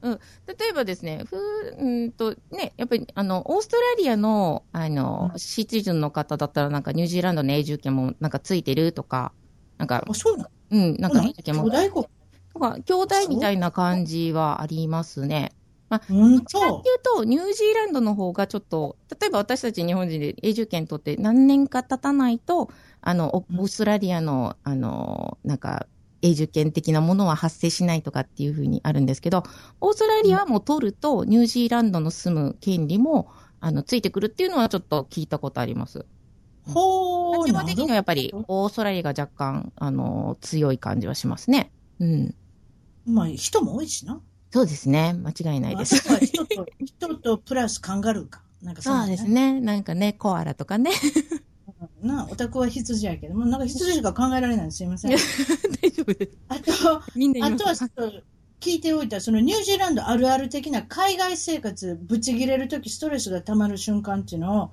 [0.00, 1.36] うん、例えばですね、ふ
[1.78, 9.32] うんと、ね、やっぱり、あの、オーストラリアの、あの、シティズンの方だったら、なんか、ニュージーランドの永住権も、なんか、ついてるとか、
[9.76, 10.50] なんか、あ、そうなの？
[10.70, 11.68] うん、なんか、永住権も。
[12.58, 15.52] か、兄弟みたいな感じはありますね。
[15.88, 16.78] まあ、本当？
[16.80, 25.86] っていうと、ニュージーランドの方がちょっと、例えば私たち日本人で永住権取って何年か経たないと、あの、オーストラリアの、あの、なんか、
[26.20, 29.44] 永住権的なものは発生しないとかっていうふうにあるんですけど、
[29.80, 36.04] オーストラリアはもう取ると、ニュージーランドの住む権利も、あの、ついてくるっていうのはちょっと聞いたことあります。
[36.66, 37.44] ほー。
[37.46, 41.72] 立場的にはやっぱり、オーストラリアが若干、あの、強い感じはしますね。
[42.00, 42.34] うん。
[43.08, 44.20] まあ、人も多いしな。
[44.50, 45.12] そうですね。
[45.14, 45.96] 間違いないです。
[46.24, 48.42] 人と、人とプラスカンガルーか。
[48.62, 49.60] なんかそ、ね、そうですね。
[49.60, 50.90] なんかね、コアラとかね。
[52.02, 55.10] な、オタクは羊やけども、なんか羊しか考えられないすいません。
[55.82, 56.36] 大丈夫です。
[56.48, 58.12] あと、みんなあとはちょっと、
[58.60, 64.70] 聞いておいた、そのニュージーランドあるある的な海外生活、ぶち切れるときストレスが溜まる瞬間っていうのを、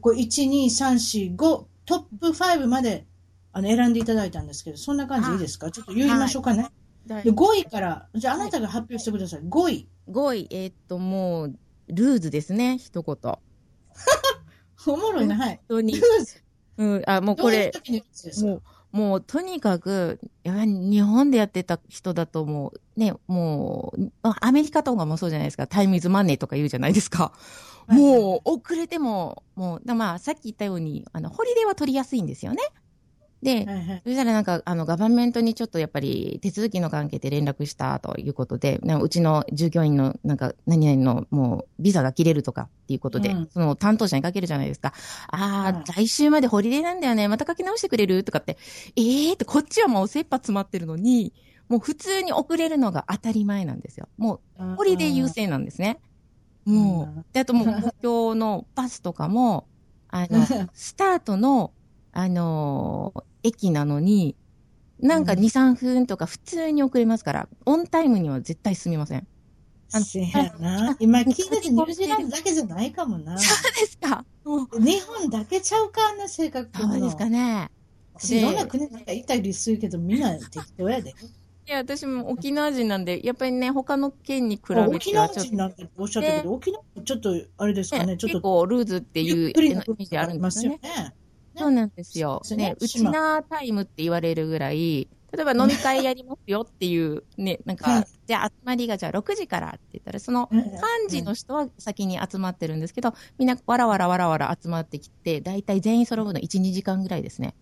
[0.00, 3.04] こう、1、2、3、4、5、トップ5まで、
[3.52, 5.70] あの、選んでいただいたんですけど、そんな感じいいですか？
[5.70, 6.62] ちょっと言いましょうかね。
[6.62, 6.72] はい、
[7.08, 9.40] で5位から、じゃああなたが発表してください。
[9.40, 9.88] 5位。
[10.08, 11.54] 5位、えー、っと、もう、
[11.88, 13.16] ルーズですね、一言。
[14.86, 15.60] おもろいな、はい。
[15.68, 15.94] 本当に。
[15.94, 16.42] ルーズ。
[16.76, 18.62] うん、あ、もうこれ、うもう、
[18.96, 27.32] もうとにかく、やはり日本でやってた人だともう、ね、もう、アメリカとかもそうじゃないですか、タイムイズマネーとか言うじゃないですか。
[27.88, 32.62] もう、遅れても、もう、まあ、さっき言ったように、あの、ホリデーは取りやすいんですよね。
[33.42, 33.66] で、
[34.04, 44.92] そしたらなんか、あの、ガバメントにちょっとやっぱり手続きの関係で連絡したということで、うちの従業員のなんか、何々のもう、ビザが切れるとかっていうことで、うん、その担当者にかけるじゃないですか。
[45.28, 47.28] ああ、うん、来週までホリデーなんだよね。
[47.28, 48.58] また書き直してくれるとかって、
[48.96, 51.32] ええー、って、こっちはもう切羽詰まってるのに、
[51.68, 54.08] もう普通に遅れるのが当たり前なんですよ。
[54.16, 56.00] もう、ホリデー優先なんですね。
[56.64, 59.68] もう、で、あともう、公共のバスとかも、
[60.08, 61.72] あの、 スタートの、
[62.12, 64.36] あのー、駅なのに、
[65.00, 69.26] なんか2、3分とか普通に遅れますから、オンタイムには絶対進みません。
[69.92, 70.96] あの、せやな。
[70.98, 73.38] 今聞いててニュージーランドだけじゃないかもな。
[73.38, 74.24] そうですか。
[74.44, 77.70] 日本だけちゃうか、あんな性格そうですかね。
[78.30, 81.10] いろんな国なんかいたりするけど、みんな適当やで。
[81.10, 88.38] いや、私も沖縄人なんで、やっぱりね、他の県に比べて沖縄人なんておっしゃったけど、沖縄ちょっと、あれですかね、ちょっと。
[88.38, 90.80] 結構ルーズっていうイメージあるんですよね。
[91.58, 92.42] そうなんですよ。
[92.50, 100.72] ね、うちなタイムって言われるぐらい、例えば飲み会やりますよっていう、 ね、なんか、じゃあ集まりがじゃあ6時からって言ったら、その幹
[101.08, 107.54] 事の人は先に集まってるんですけど、みんなわらわらわらわら集まってきて、だいたい全員揃うの1、2時間ぐらいですね。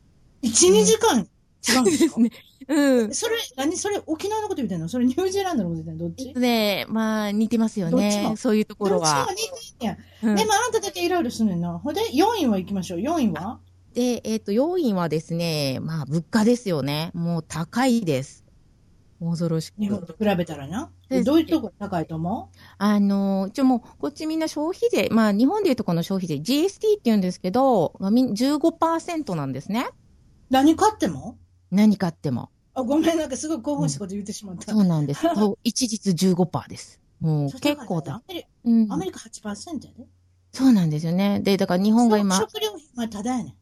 [0.42, 1.28] 1、2時間？
[1.68, 2.30] 違うんですね。
[2.68, 3.14] うん。
[3.14, 3.76] それ、何？
[3.76, 4.88] それ、沖縄のこと言ってんの？
[4.88, 6.38] それニュージーランドのこと言ってんのどっち？
[6.38, 8.34] ねまあ、似てますよね。
[8.36, 9.26] そういうところは。
[9.26, 9.96] どっちも似てんや。
[10.22, 11.78] うん、でもあんただけいろいろすんねんな。
[11.78, 13.00] ほんで、4位は行きましょう。
[13.00, 13.58] 4位は？
[13.96, 17.10] で、えっ、ー、と、要因はですね、まあ、物価ですよね。
[17.14, 18.44] もう高いです。
[19.20, 19.80] 恐ろしく。
[19.80, 20.90] 日本と比べたらな。
[21.24, 22.58] どういうとこ高いと思う？
[22.76, 29.88] あの、一応もう、こっちみんな消費税、まあ、日本でいうとこの消費税、GST って言うんですけど、15%なんですね。
[30.50, 31.38] 何買っても？
[31.70, 32.50] 何買っても。
[32.74, 34.72] あ、ごめん、なんかすごい興奮したこと言ってしまった。
[34.74, 35.22] うん、そうなんです。
[35.64, 37.00] 一律15%です。
[37.20, 38.16] もう結構だ。
[38.16, 40.06] アメリ,、うん、アメリカ8%やで。
[40.52, 41.40] そうなんですよね。
[41.40, 42.36] で、だから日本が今。
[42.36, 43.54] 食料品はただやねん。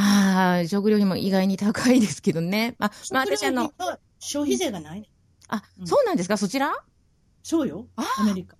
[0.00, 2.76] ああ、食料品も意外に高いですけどね。
[2.78, 3.72] あ、まあ私あの。
[4.20, 5.08] 消費税がないね。
[5.48, 6.36] あ、うん、そうなんですか？
[6.36, 6.72] そちら？
[7.42, 7.88] そうよ。
[7.96, 8.56] アメリカ。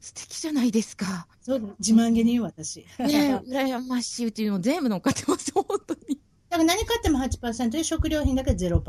[0.00, 1.26] 素敵じゃないですか。
[1.40, 2.86] そう、自慢げに言う私。
[2.98, 4.26] ね羨ましい。
[4.26, 6.20] うちも全部乗っかってます、本当に。
[6.52, 8.82] だから何買っても8%で食料品だけ0%。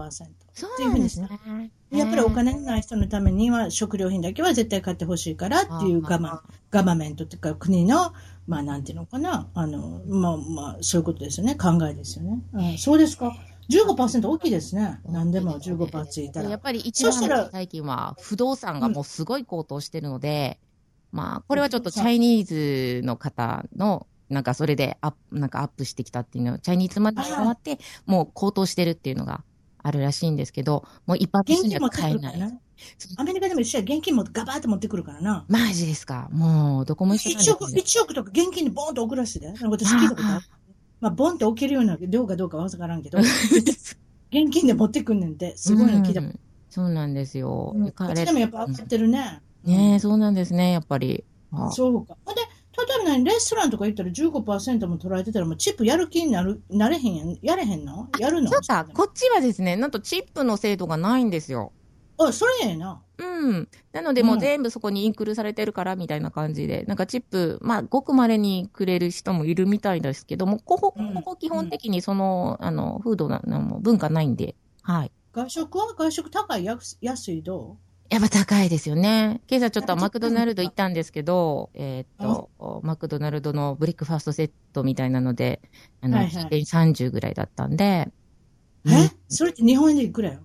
[0.54, 1.30] そうなんですね。
[1.92, 8.14] やっぱりお金のない人のためには食料品だけは絶対買ってほしいからっていうガマガバメントっていうか国の
[8.48, 9.48] まあ、なんていうのかな。
[9.54, 11.56] あの、まあまあ、そういうことですよね。
[11.56, 12.42] 考えですよね。
[12.54, 13.34] うん、そうですか。
[13.70, 15.00] 15%大きいですね。
[15.06, 16.50] 何でも15%ついたら。
[16.50, 17.14] やっぱり一番
[17.50, 20.60] 最近は不動産がもうすごい高騰してるので、
[21.14, 29.44] うん、まあ、これはちょっとチャイニーズの方の、なんかそれでアップ、なんかアップしてきたっていうの、チャイニーズマネーが変わって、もう高騰してるっていうのが
[29.82, 32.40] あるらしいんですけど、もう一般現的には買えない。
[32.40, 32.52] な。
[33.18, 35.46] アメリカでも一緒や、現金もガバーって持ってくるからな。
[35.48, 37.82] マジですかもう、どこも一緒なんです1億、ね。
[37.82, 39.48] 1億とか現金でボーンと送らせて。
[39.62, 40.46] 私聞いたことある。
[41.00, 43.20] まあ、ボンって置けるような量かどうかはわからんけど、
[44.32, 46.40] 現金で持ってくんねんて、すごいの聞いたこうん
[46.74, 47.72] そうなんですよ。
[47.72, 47.78] と。
[47.78, 49.42] うん、こっちでもやっぱ上がってるね。
[49.64, 51.24] ねえ、そうなんですね、やっぱり。
[51.52, 52.18] あそうか。
[52.26, 52.42] ほんで、
[52.76, 57.38] 例えば何、レストランとか行ったら15%も取られてたら、もうチップやる気になる、なれへんやん。
[57.42, 58.08] やれへんの？
[58.20, 61.72] やるのそうか、こっちはですね、なんとチップの制度がないんですよ。
[62.18, 63.02] あ、それええな。
[63.18, 63.70] うん。
[63.92, 75.12] なので、もううん全部そこにインクルされてるから、みたいな感じで、なんかチップ、まあ、ごく稀にくれる人もいるみたいですけども、ここ、うんここ基本的にその、あの、風土なの文化ないんで、はい。
[75.34, 77.78] 外食は外食高い安安いど
[78.14, 79.42] やっぱ高いですよね。
[79.50, 82.52] 今朝ちょっとマクドナルド行ったんですけど、えーっと、
[82.84, 85.62] マクドナルドのブレックファーストセットみたいなので、
[86.02, 88.12] あの、はいはい1.30ぐらいだったんで、
[88.86, 90.42] うえ、それって日本円でいくらよ？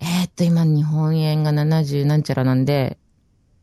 [0.00, 2.98] えーっと、今、日本円が70なんちゃらなんで、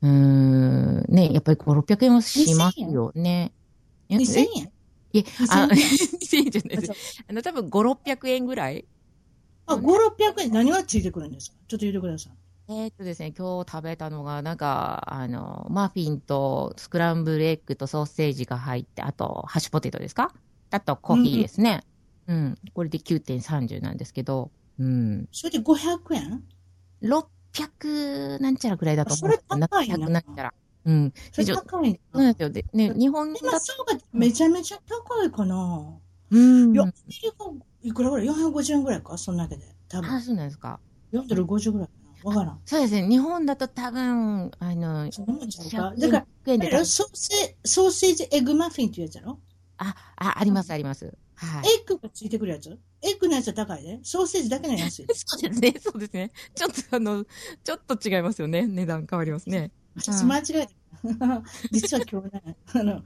[0.02, 3.54] うーん、ね、やっぱり5、600円はしますよね。
[4.10, 4.72] え ?2000 え円？
[5.14, 6.52] いえ、あ、2000 2000円？
[6.52, 7.24] じゃないあです。
[7.28, 8.86] あの、多分5、600円ぐらい？
[9.68, 11.58] あ、5、600円何がついてくるんですか？
[11.68, 12.34] ちょっと言ってください。
[12.74, 20.34] えーっとですね、今日食べたのが、なんか、あの、マフィンとスクランブルエッグとソーセージが入って、あと、ハッシュポテトですか？
[20.70, 21.84] あと、コーヒーですね。
[22.28, 25.28] うん、これで9.30なんですけど、うん。
[25.34, 26.44] それで500円
[27.02, 29.30] ？600なんちゃらぐらいだと思う。
[29.30, 30.54] あそれ高いな700なんちゃら。
[30.86, 31.14] うん。
[31.34, 32.30] それで高いそうなな。
[32.30, 32.50] んですよ。
[32.52, 35.98] で、ね、日本だ今、そうか、めちゃめちゃ高いかな。
[36.30, 39.66] うんいや、アメリカいくらぐらい ?450 円ぐらいかそんだけで。
[39.90, 40.22] 多あ、分。
[40.22, 40.80] そうなんですか。
[41.12, 41.90] 4ドル50ぐらい。
[42.24, 42.60] わからん。
[42.66, 43.08] そうですね。
[43.08, 49.40] 日本だと多分、あの、そんなもんちゃうか？100だから、円であれソーセソーセージエッグマフィンっていうやつやろ？
[49.78, 51.14] あ、あ、あります、あります。
[51.36, 51.66] はい。
[51.66, 52.78] エッグがついてくるやつ？
[53.02, 54.00] エッグのやつは高いで。
[54.04, 55.14] ソーセージだけの安いで。
[55.18, 56.32] そうですね、そうですね。
[56.54, 57.26] ちょっとあの、
[57.64, 58.68] ちょっと違いますよね。
[58.68, 59.72] 値段変わりますね。
[59.96, 60.72] 私間違えた。
[61.72, 63.02] 実は今日ね、 あの、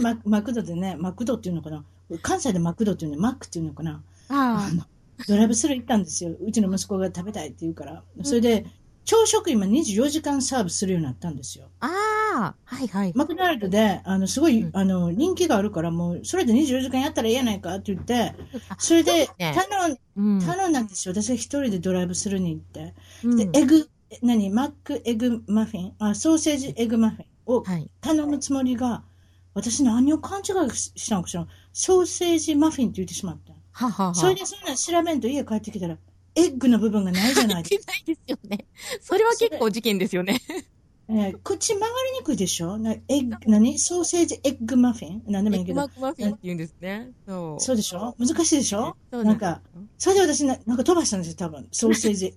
[0.00, 1.84] ママクドでね、マクドっていうのかな？
[2.22, 4.02] 関西でマクドっていうの、マックっていうのかな？
[4.28, 4.84] ああの
[5.28, 6.32] ドライブスルー行ったんですよ。
[6.40, 8.02] うちの息子が食べたいって言うから。
[8.22, 8.66] それで、
[9.04, 11.66] 朝食今24時間サーブするようになったんですよ。
[11.80, 11.86] あ、
[12.34, 13.12] ああ、はいはい。
[13.14, 18.34] マクドナルドで、あの、すごい、うんあの、人気があるから、もう、それで24時間やったらええやないかって言って、
[18.68, 20.40] あそれで、ね頼ん、うん。
[20.40, 21.14] 頼んだんですよ。
[21.14, 22.94] 私は一人でドライブスルーに行って。
[23.24, 23.88] うんで、エグ、
[24.22, 24.50] 何？
[24.50, 25.92] マックエッグマフィン？
[25.98, 27.90] あ、ソーセージエッグマフィンをはい。
[28.00, 29.02] 頼むつもりが、
[29.54, 33.53] 私何を勘違いしたのかしらソーセージマフィンって言ってしまった。
[33.74, 34.14] ははは。
[34.14, 35.98] それでそんなん調べんと家帰ってきたら、
[36.36, 37.92] エッグの部分がないじゃないですか。
[37.92, 38.66] ないですよね。
[39.00, 40.40] それは結構事件ですよね。
[41.06, 42.78] えー口曲がりにくいでしょ？
[42.78, 43.78] なエッグ、何？
[43.78, 45.22] ソーセージエッグマフィン？
[45.26, 47.10] 何でもいいけどエッグマフィンって言うんですね。
[47.28, 47.60] そう。
[47.62, 48.14] そうでしょ？
[48.18, 48.96] 難しいでしょ？
[49.12, 49.60] そうなんか、
[49.98, 51.68] それで私な、なんか飛ばしたんですよ、多分。
[51.72, 52.34] ソーセージ、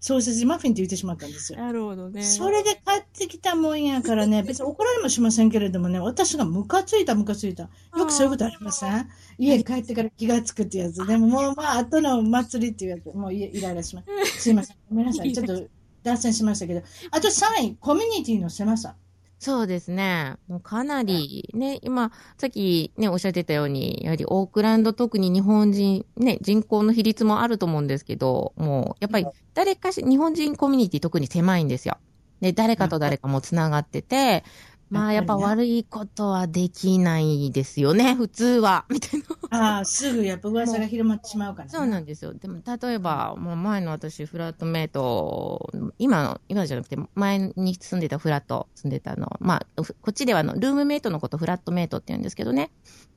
[0.00, 1.58] ソーセージマフィンって言ってしまったんですよ。
[1.58, 2.22] なるほどね。
[2.22, 7.64] それで帰ってきたもんやからね、 別に怒られもしませんけれどもね、私がムカついたムカついた。
[7.64, 9.08] よくそういうことありません？
[9.38, 11.04] 家帰ってから気がつくってやつ。
[11.06, 14.40] でももうまあ、後の祭りっていうやつ、もうイイライラします。
[14.42, 14.76] すいません。
[14.90, 15.32] ごめんなさい。
[15.34, 15.66] ちょっと
[16.04, 16.82] 脱線しましたけど。
[17.10, 18.94] あと3位、コミュニティの狭さ。
[19.40, 20.36] そうですね。
[20.48, 31.98] もうかなり、ね、今、さっきね、おっしゃってたように、やはりオークランド、特に日本人、ね、人口の比率もあると思うんですけど、もう、やっぱり誰かし、日本人コミュニティ特に狭いんですよ。
[32.40, 34.42] で、誰かと誰かも繋がってて、
[34.90, 39.26] まあ、やっぱ悪いことはできないですよね、 普通は、みたいな。
[39.50, 41.70] ああ、すぐやっぱ噂が広まってしまうから、ね。
[41.70, 42.32] そうなんですよ。
[42.34, 52.70] でも、例えば、もう前の私、フラットメイト、今の、今じゃなくて、前に住んでたフラット、住んでたの、まあ、ふこっちではあの、ルームメイトのことフラットメイトって言うんですけどね。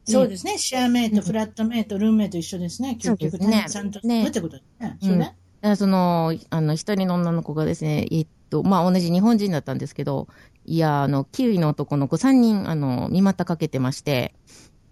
[0.03, 0.57] そうですね。
[0.57, 2.95] シェアメイト、うんフラットメイト、ルームメイト一緒ですね。
[2.95, 4.97] 結局、ねちゃんと、ねってことですね。
[5.01, 5.37] うんそうね。
[5.61, 10.27] だからその、あの、一人の女の子がですね、えっと、まあ、同じ日本人だったんですけど、
[10.71, 14.33] いや、あの、キウイの男の子3人、あの、見股かけてまして、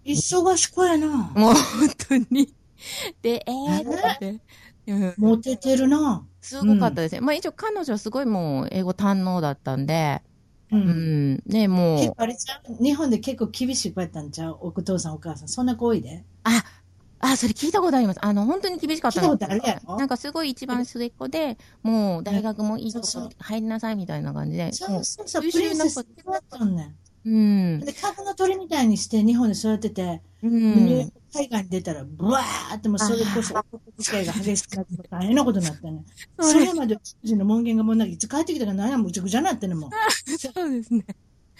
[0.04, 1.30] 忙しこやな。
[1.34, 2.54] もう、本当に。
[3.22, 4.40] で、えーって
[5.16, 6.22] モテてるな。
[6.42, 7.20] すごかったですね。
[7.20, 10.22] まあ、一応彼女はすごいもう、英語堪能だったんで、
[10.70, 10.76] う。
[10.76, 12.82] うんん、ね、もう結構、あれちゃう？
[12.82, 14.58] 日本で結構厳しい子やったんちゃう？
[14.60, 15.48] お父さんお母さん。
[15.48, 16.24] そんな子多いで。
[16.44, 16.64] あ、
[17.22, 18.24] あ、それ聞いたことあります。
[18.24, 19.96] あの、本当に厳しかった聞いたことあるやろ？
[19.98, 23.06] なんかすごい一番末っ子で、もう大学もいいとこ
[23.38, 26.04] 入りなさいみたいな感じで、もそうそうそう、優プリン秀な子セスっ
[26.50, 26.94] たんね
[27.26, 27.80] う、うんん。。
[27.80, 31.10] で、株の鳥みたいにして日本で育てて、うん。
[31.32, 33.54] 海外に出たら、ブワーってもうそれこそ、
[33.98, 36.04] 機会が激しくなって大変なことになったね。
[36.40, 39.90] それまで、うちの門限がもうなんかいつ帰ってきたか何やむちゃくちゃなってんのもん。
[40.26, 41.04] そうですね。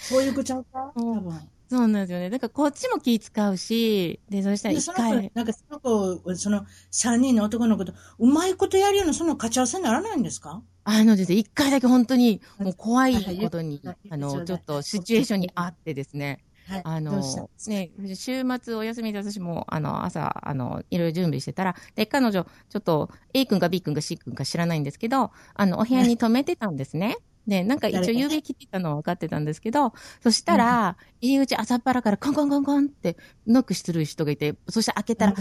[0.01, 0.93] そういう子ちゃうか？
[0.97, 1.51] 多分。
[1.71, 2.31] そうなんですよね。
[2.31, 10.63] だからこっちも気使うし、で、そしたらで、一回、、なんかその子、その三人の男の子と、うまいことやるような、その勝ち合わせにならないんですか？
[10.83, 16.81] あのですね、一回だけ本当に、もう怖いことにはい、あの、ちょっとシチュエーションにあってですね、はい。
[16.83, 27.17] あのね、週末お休みで私も、あの、朝、あの、いろいろ準備してたら、で、彼女、ちょっと、A 君か B 君か C 君か知らないんですけど、あの、お部屋に泊めてたんですね。
[27.47, 35.35] で、なんか一応誰が夕べ来てたのは分かってたんですけど、そしたら、入り口朝っぱらからコンコンコンコンってノックする人がいて、そして開けたら、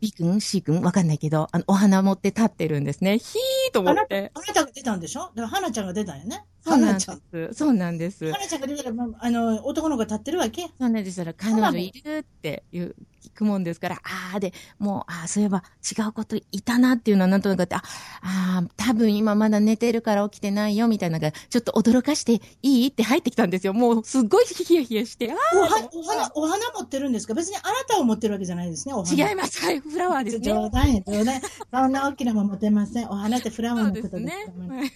[0.00, 3.18] B 君 C 君分かんないけど、あの、お花持って立ってるんですね。
[3.18, 4.30] ひーと思あなた、って。
[4.34, 5.20] あなたが出たんでしょ？
[5.20, 6.44] だから、花ちゃんが出たんよね。
[6.68, 7.00] そうなんで。
[7.00, 7.54] す。
[7.54, 8.32] そうなんです。
[8.32, 10.62] 花ちゃんが出たら、まあ、あの、男の子が立ってるわけ？
[10.62, 11.24] そうなんです。
[11.36, 17.82] 彼女いるっていう聞くもんですから、ああ、で、もう、ああ、そういえば違うこといたなっていうのはなんとなくあって、あ
[18.22, 22.88] あー、多分今まだ寝てるから起きてないよみたいなのが、ちょっと驚かしていい？
[22.88, 23.72] って入ってきたんですよ。
[23.72, 27.34] もうすっごいヒヤヒヤして、あおはお花、お花持ってるんですか？
[27.34, 29.28] 別にあなたを持ってるわけじゃないですね、おあ、花。
[29.30, 29.64] 違います。
[29.64, 30.44] はい、フラワーですね。
[30.44, 31.40] 冗談や、冗談。
[31.72, 33.08] そんな大きなもん持てません。
[33.08, 34.32] お花ってフラワーのことですね。
[34.68, 34.92] はい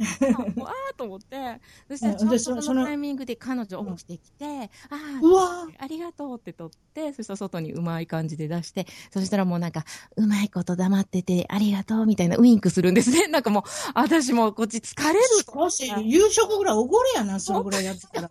[0.00, 9.84] ああと思って、そしたらちょうどそのタイミングで彼女起きてきて、ああ、うわありがとうって取って、そしたら外にうまい感じで出して、そしたらもうなんか、
[10.16, 13.26] うまいこと黙ってて、ありがとうみたいなウインクするんですね。
[13.28, 13.62] なんかもう、
[13.94, 15.54] 私もこっち疲れると。
[15.54, 18.30] もし、夕食ぐらいおごれやな、それぐらいやってたら。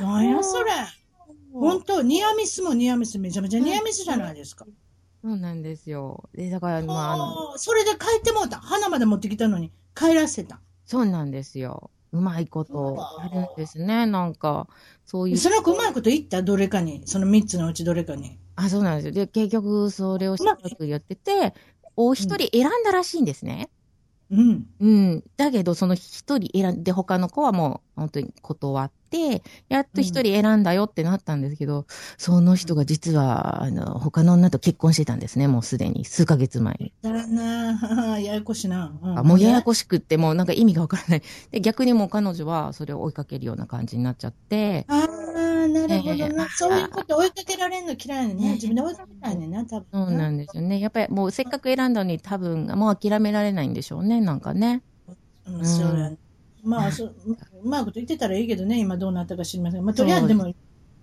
[0.00, 0.70] なんやそれ。
[1.52, 4.66] 本当ニアミスもニアミス、めちゃめちゃニアミスじゃないですか。
[5.24, 6.28] そうなんですよ。
[6.34, 8.58] で、だから、まあ、あの、それで帰ってもうた。
[8.58, 10.60] 花まで持ってきたのに、帰らせた。
[10.84, 11.90] そうなんですよ。
[12.12, 14.04] うまいことあるんですね。
[14.04, 14.68] なんか、
[15.06, 15.38] そういう。
[15.38, 16.42] その子うまいこと言った？
[16.42, 17.04] どれかに。
[17.06, 18.38] その三つのうちどれかに。
[18.56, 19.12] あ、そうなんですよ。
[19.14, 21.54] で、結局、それをしばらくやってて、
[21.96, 23.70] お一人選んだらしいんですね。
[24.34, 24.66] うん。
[24.80, 25.24] うん。
[25.36, 31.86] だけど、その一人選んで、他の子はもう本当に断って、やっと一人選んだよってなったんですけど、
[32.18, 36.92] その人が実は、あの、他の女と結婚してたんですね、もうすでに、数ヶ月前に。
[37.02, 38.86] だらな ややこしいな。
[38.86, 41.22] んあもうややこしくって、もうなんか意味がわからない。
[41.52, 46.48] で、逆にもう彼女はそれを追いかけるような感じになっちゃって、ああ、なるほどええな。
[46.48, 48.52] そういうこと追いかけられるの嫌いねんええね。
[48.54, 49.86] 自分で追いかけたいねんな、多分。
[49.92, 50.80] そうなんですよね。
[50.80, 54.82] やっぱりもうせっかく選んだのに多分、もう諦められないんでしょうね、なんかね。
[55.46, 56.16] うん、そうやね。
[56.62, 57.14] まあ、そう
[57.62, 59.86] うまいこと言ってたらいいけどね、今どうなったか知りませんが。
[59.86, 60.54] まあ、とりあえずでも、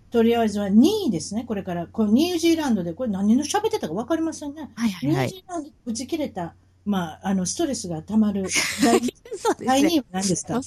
[0.10, 1.86] とりあえずは2位ですね、これから。
[1.88, 4.72] これニュージーランドで、これ何の喋ってたか分かりませんね。
[4.76, 5.28] はいはいはい。
[5.28, 8.44] ニュージーランドで打ち切れた、まあ、あの、ストレスが溜まる
[8.84, 9.00] 第
[9.38, 9.90] そうです第2ね。
[9.96, 10.60] 位は何ですか？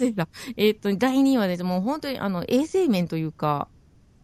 [0.57, 3.69] えっ、と、第2位はですね、もう本当にあの、衛生面というか、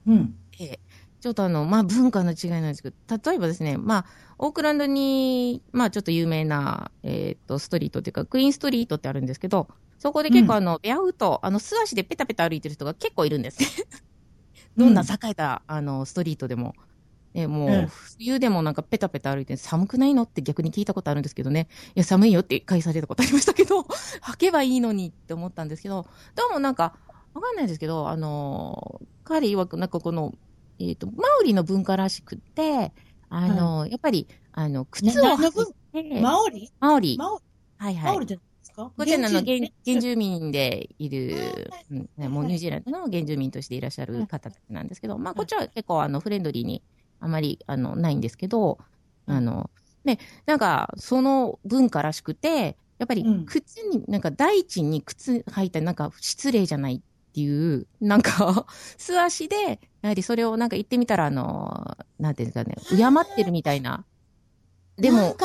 [0.06, 0.34] うん。
[0.58, 0.80] ええ
[1.20, 2.96] ちょっとあの、まあ、文化の違いなんですけど、
[3.30, 4.04] 例えばですね、まあ、
[4.38, 13.68] オークランドに、まあ、ちょっと有名な、えっ、と、ストリートっていうか、クイーンストリートってあるんですけど、そこで結構あの、ベアウト、あの、素足でペタペタ歩いてる人が結構いるんですね。
[14.78, 16.74] どんな栄えた、あの、ストリートでも。
[17.34, 21.68] えもう、うん冬でもなんかペタペタ歩いて寒くないのって逆に聞いたことあるんですけどね。
[21.94, 23.80] いや、寒いよって返されたことありましたけど、
[24.24, 26.96] 履けばいいのにって思ったんですけど、どうもなんか、
[27.34, 30.34] わかんないですけど、あの、彼曰くなんかこの、
[30.78, 32.92] えっ、と、マオリの文化らしくって、
[33.28, 36.70] あの、やっぱり、あの、靴を履いて、マオリ？
[36.80, 37.44] マオリ、マオリ。
[37.78, 38.12] はいはい。
[38.12, 38.24] マオリ。
[38.24, 38.92] って何ですか？
[38.96, 46.82] こちらのあの原原住民でいるはい、うんねもうニュージーランドの原住民としていらっしゃる方なんですけど、まあ、こっちは結構あのフレンドリーに
[47.20, 48.78] あまりあのないんですけど、
[49.26, 49.70] あの、
[50.04, 53.44] ね、なんかその文化らしくて、やっぱりうん。
[53.46, 57.00] 靴に、なんか大地に靴履いたらなんか失礼じゃないっ
[57.32, 58.66] ていう、なんか
[58.98, 64.04] 素足で、やはりそれをなんか言ってみたら、あの、なんていうんですかね、敬ってるみたいな。
[64.96, 65.36] でも、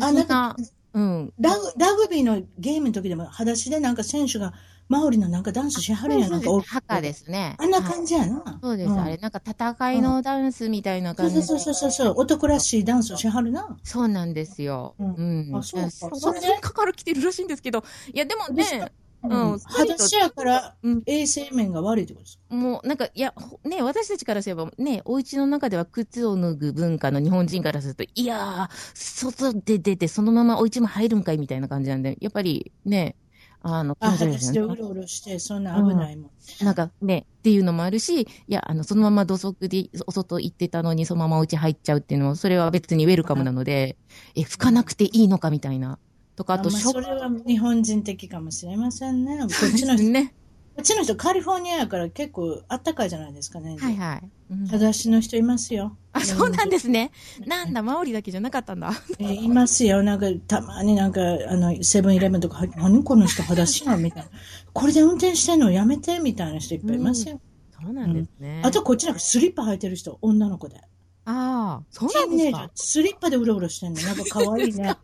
[0.00, 0.10] な。
[0.12, 0.56] んなんかな、
[0.94, 4.52] うん、ラグラグビーのゲームの時でも、裸足でなんか選手が
[4.88, 7.56] マオリのなんかダンスしはるんやんなんかハカですね。
[7.58, 8.58] あんな感じやな。
[8.62, 11.34] そうです、んあれ、なんか戦いのダンスみたいな感じ。
[11.34, 13.76] そうそうそうそうそう、男らしいダンスをしはるな。
[13.84, 14.94] そうなんですよ。
[14.98, 15.56] ううんん。
[15.56, 19.52] あそうかそそれでかかる来てるらしいんですけど、いや、でもね、うん。
[19.52, 22.54] うん裸足やからうん衛生面が悪いってことですか？
[22.54, 33.14] もうなんか、いや、ほね、私たちからすれば、ね、お家の中では靴を脱ぐ文化の日本人からすると、いやー、外で出て、そのままお家も入るんかいみたいな感じなんで、やっぱりね、
[33.60, 36.30] あの、あ、気持ち悪いですよね裸足でうろうろして、そんな危ないもん。
[36.64, 43.96] なんかね、っていうのもあるし、いや、あの、そのまま土足でお外行ってたのに、そのままお家入っちゃうっていうのも、それは別にウェルカムなので、
[44.34, 45.98] え、拭かなくていいのかみたいな。
[46.36, 49.38] とか、あと、あまあ、それは日本人的かもしれませんね。
[49.40, 50.34] こっちの人、ね。
[50.76, 53.76] こっちの人カリフォルニアやから結構あったかいじゃないですかね。
[53.78, 54.30] はいはい。
[54.50, 55.96] うん裸足の人いますよ。
[56.12, 57.12] あ、そうなんですね。
[57.46, 58.92] なんだ、マオリだけじゃなかったんだ。
[59.18, 60.02] えーいますよ。
[60.02, 63.98] なんか、たまになんか、あの、セブンイレブンとか、何この人裸足なの？
[63.98, 64.30] みたいな。
[64.72, 66.18] これで運転してんのやめて？
[66.18, 67.40] みたいな人いっぱいいますよ。
[67.80, 68.62] そうなんですね。
[68.64, 70.80] あとこっちなんかスリッパ履いてる人、女の子で。
[71.26, 72.70] ああ、そうなんですか？
[72.74, 74.02] スリッパでうろうろしてんの。
[74.02, 74.96] なんか可愛いね。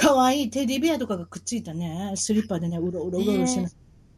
[0.00, 3.68] 可愛いテディベアとかがくっついたね、スリッパでね、うろうろうろうろしてんの。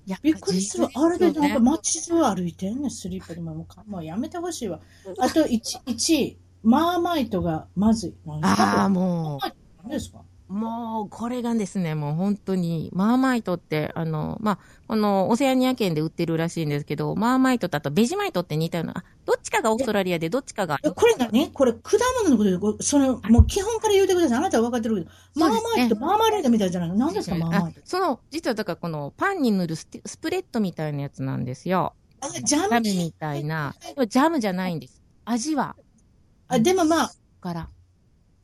[0.05, 0.89] いやびっくりする。
[0.95, 3.55] あれでなんか街中歩いてんねん、スリッパでも。
[3.55, 4.81] もうかもうやめてほしいわ。
[5.19, 8.15] あと1、1位、マーマイトがまずい。
[8.43, 10.19] ああ、もこれ何ですか？
[10.19, 10.23] う、
[10.53, 24.39] もう、これがですね、もう本当に、マーマイトって、あの、まあ、この、オセアニア圏で売ってるらしいんですけど、マーマイトとあとベジマイトって似たような、あどっちかがオーストラリアで、どっちかが、えこれ何これ果物のことでこ、その、もう基本から言うてください。
[24.39, 26.97] あなたは分かってるけど、マーマイト、マーマレードみたいじゃないの？
[26.97, 27.83] 何ですか、マーマイトあ。
[27.87, 31.95] その、実はだからこの、パンに塗るステスプレッドみたいなやつなんですよ。
[32.21, 33.75] あジャムムみたいな。
[34.07, 35.03] ジャムじゃないんです。
[35.25, 35.77] 味は、
[36.49, 37.69] あ、でもまあ、から、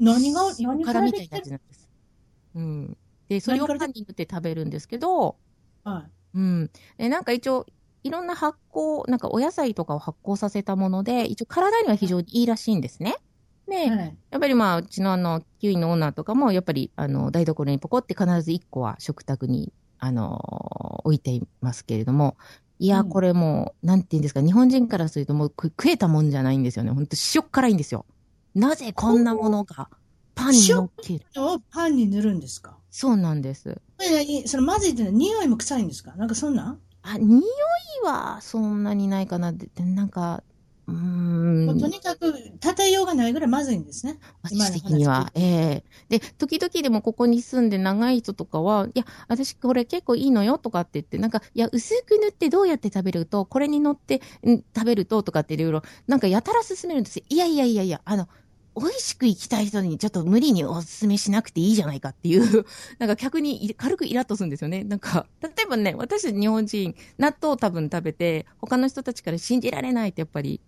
[0.00, 1.77] 何が、何かかららみたいなできてるやつなんです。
[2.58, 2.98] うん。
[3.28, 5.38] で、それをパンに塗って食べるんですけど、
[5.84, 6.12] はい。
[6.34, 6.70] うん。
[6.98, 7.66] で、なんか一応、
[8.02, 13.16] いろんな発酵、なんかお野菜とかを発酵させたもので、一応体には非常にいいらしいんですね。
[13.68, 14.18] で、はい。
[14.30, 22.36] やっぱりまあ、うちのあの、キウイのオーナーとかも、やっぱり、あの、台所にポコって必ず1個は食卓に、あの、置いていますけれども、
[22.78, 26.92] いや、うんこれもう、なんて言うんですか、日本人からするともう食食えたもんじゃないんですよね。
[26.92, 28.06] ほんと塩っ辛いんですよ。
[28.54, 29.90] なぜこんなものが
[30.38, 32.78] パンに乗っけるをパンに塗るんですか？
[32.90, 33.80] そうなんです。
[34.46, 36.14] そのまずいってのは匂いも臭いんですか？
[36.16, 36.80] なんかそんなん？
[37.02, 37.42] あ、匂い
[38.04, 39.52] はそんなにないかな。
[39.52, 40.42] でなんか、
[40.86, 40.94] うー
[41.74, 41.80] ん。
[41.80, 44.18] とにかく、立てようがないぐらいまずいんですね。
[44.42, 45.32] 私的には話。
[45.34, 54.16] ええで、時々でもここに住んで長い人とかは、いや、私これ結構いいのよとかって言って、なんか、いや、薄く塗ってどうやって食べると、これに乗って、
[54.46, 57.24] ん食べるととかっていろいろ、なんかやたら勧めるんですよ。
[57.28, 58.28] いやいやいやいや、あの、
[58.80, 62.64] 美味しく生きたい人にちょっと無理にお勧めしなくていいじゃないかっていう、
[62.98, 64.84] なんか客にい軽くイラッとするんですよね。
[64.84, 70.60] なんか、例えばね、私日本人、納豆を多分食べて、他の人たちから信じられないってやっぱり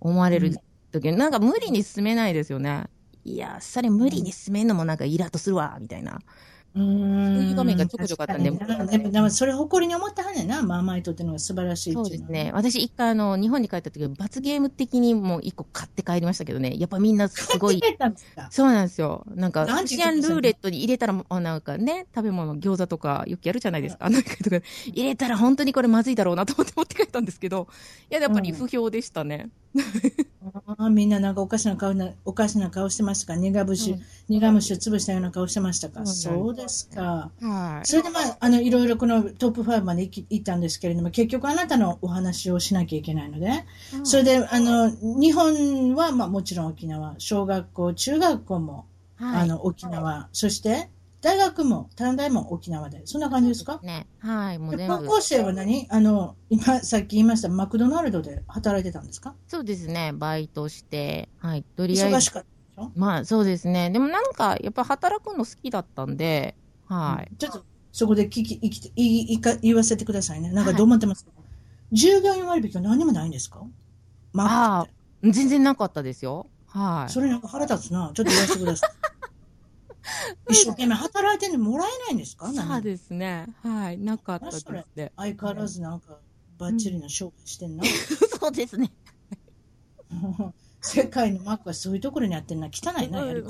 [0.00, 0.58] 思われる
[0.92, 2.84] 時に、なんか無理に進めないですよね。
[3.24, 6.20] いや、それ無理に進めんのもなんかイラッとするわ、みたいな。
[6.76, 7.34] うーん。
[7.36, 12.50] そういう場面がちょこちょこあったんででも、でもそれ誇りに思ってはんねんな、マーマイトっていうのが素晴らしいそううですね。。
[12.52, 16.74] 私一回あの、日本に帰った時、罰ゲーム的にもう一個買って帰りましたけどね。
[16.78, 17.80] やっぱみんなすごい。
[17.80, 18.48] 買ってたんですか？
[18.50, 19.24] そうなんですよ。
[19.34, 24.06] なんか、なんアジアンルーレットに入れたら、あなんかね、食べ物、餃子とかよくやるじゃないですか。
[24.06, 27.68] あのとか入れたら本当にこれまずいだろうなと思って持って帰ったんですけど、
[28.10, 29.48] いや、やっぱり不評でしたね。
[29.76, 29.80] あ
[30.78, 33.40] あ、みんななんかおかしな顔な、おかしな顔してましたか？
[33.40, 34.02] 苦節、うん。
[34.28, 36.04] 苦虫を潰したような顔してましたか？
[36.06, 37.30] そうなんそうですか。
[37.40, 37.86] はい。
[37.86, 43.64] それでまあ、あの、いろいろこのトップ5まで行ったんですけれども、結局あなたのお話をしなきゃいけないので、
[44.04, 48.86] それで、あの、日本はまあもちろん沖縄、小学校、中学校も、
[49.16, 50.90] はい、あの、沖縄、そして、
[51.26, 53.80] 大学も、短大も沖縄で、そんな感じですか？
[53.82, 54.06] ね。
[54.20, 54.76] はい、もう。
[54.76, 55.88] 高校生は何？
[55.90, 59.34] あの、今、さっき言いました、マクドナルドで働いてたんですか？
[59.48, 60.12] そうですね。
[60.14, 61.64] バイトして、はい。
[61.74, 62.30] とりあえず忙し。
[62.30, 62.92] かったでしょ？
[62.94, 63.90] まあ、そうですね。
[63.90, 66.54] でもなんか、やっぱ働くの好きだったんで、
[66.84, 67.36] はい。
[67.36, 70.52] ちょっと、そこで聞き、生きて、言い、言いか言わせてくださいね。
[70.52, 71.32] なんかどう思ってますか、
[71.90, 73.64] 従業員割引は何もないんですか？
[74.32, 74.92] マックあって。
[75.28, 76.46] あ、全然なかったですよ。
[76.66, 77.12] はい。
[77.12, 78.12] それなんか腹立つな。
[78.14, 78.90] ちょっと言わせてください。
[80.50, 82.50] 一生懸命働いてんのにもらえないんですか？
[82.52, 83.46] 何そうですね。
[83.62, 83.98] はい。
[83.98, 85.12] なかったですね。
[85.16, 86.18] 相変わらずなんか、
[86.58, 87.84] バッチリな商売してんな。
[88.40, 88.92] そうですね。
[90.80, 92.68] 世界のマックはそういうところにあってんな。
[92.72, 93.42] 汚いな、やり。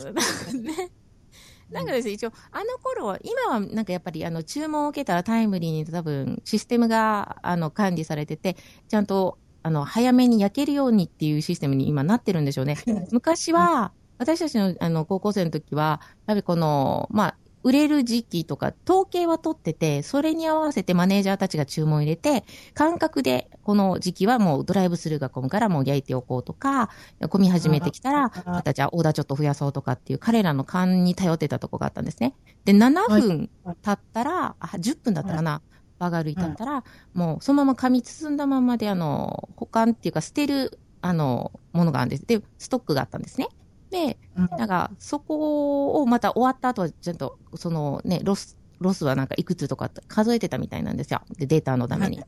[1.70, 8.56] なんかですね、一応、あの頃は、今はなんかやっぱり、あの、注文を受けたらタイムリーに多分、システムが、あの、管理されてて、
[8.88, 12.76] ちゃんと、あの、早めに焼けるようにっていうシステムに今なってるんでしょうね。
[13.10, 22.44] 昔は、私たちの、あの、高校生の時は、やっぱりこの、まあ、売れる時期とか、統計は取ってて、それに合わせてマネージャーたちが注文を入れて、
[22.74, 26.90] 感覚で、この時期はもうドライブスルーが混むからもう焼いておこうとか、
[27.28, 32.36] 混み始めてきたら、またじゃあオーダーちょっと増やそうとかっていう彼らの勘に頼ってたとこがあったんですね。
[32.64, 33.50] で、7分
[33.82, 35.60] 経ったら、あ、10分だったかな。
[35.98, 42.26] バーガー類だったら、もうそのまま紙包んだままで、あの、保管っていうか捨てる、あの、ものがあるんです。
[42.26, 43.48] で、ストックがあったんですね。
[43.90, 51.22] で、うんなんか、そこをまた終わった後は、ちゃんと、そのね、ロス、ロスはなんかいくつとか数えてたみたいなんですよ。
[51.38, 52.22] で、データのために。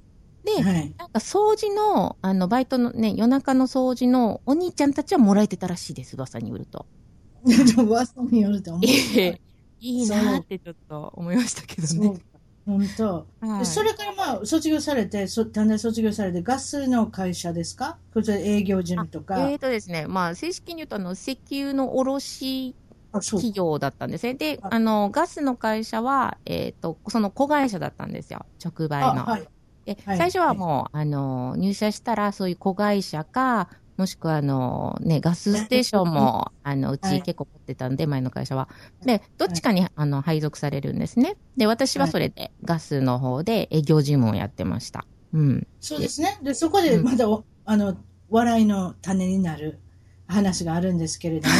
[0.44, 0.94] で、はい。
[0.96, 6.86] なんか掃除の、あの、バイトのね、夜中の掃除のお兄ちゃんたちはもらえてたらしいです、噂によると。
[7.78, 8.82] 噂によると思う。
[8.86, 9.40] ええ
[9.80, 12.20] いいなってちょっと思いましたけどね。
[12.68, 13.26] 本当。
[13.40, 17.96] はいそれからまあ、卒業されて、そ短大卒業されて、ガスの会社ですか？
[18.12, 19.50] それ営業事務とか。
[19.50, 22.74] えーとですね、まあ、正式に言うと、あの、石油の卸。
[23.10, 24.34] 企業だったんですね。
[24.34, 28.44] で、ああの、ガスの会社は、えっ、と、その子会社だったんですよ。
[28.62, 29.22] 直売の。
[29.26, 29.48] あ、はい。
[29.86, 38.68] で、はい最初はもう、あの、入社したら、そういう子会社か、もしくは、あの、ね、ガスステーションも、あの、うはいち結構持ってたんで、前の会社は。
[39.04, 41.36] で、どっちかに、あの、配属されるんですね。
[41.56, 45.04] で、私はそれで、ガスの方で営業事務をやってました。
[45.32, 45.66] うん。
[45.80, 46.38] そうですね。
[46.42, 47.96] で、そこでまだお、あの、
[48.28, 49.80] 笑いの種になる
[50.28, 51.54] 話があるんですけれども、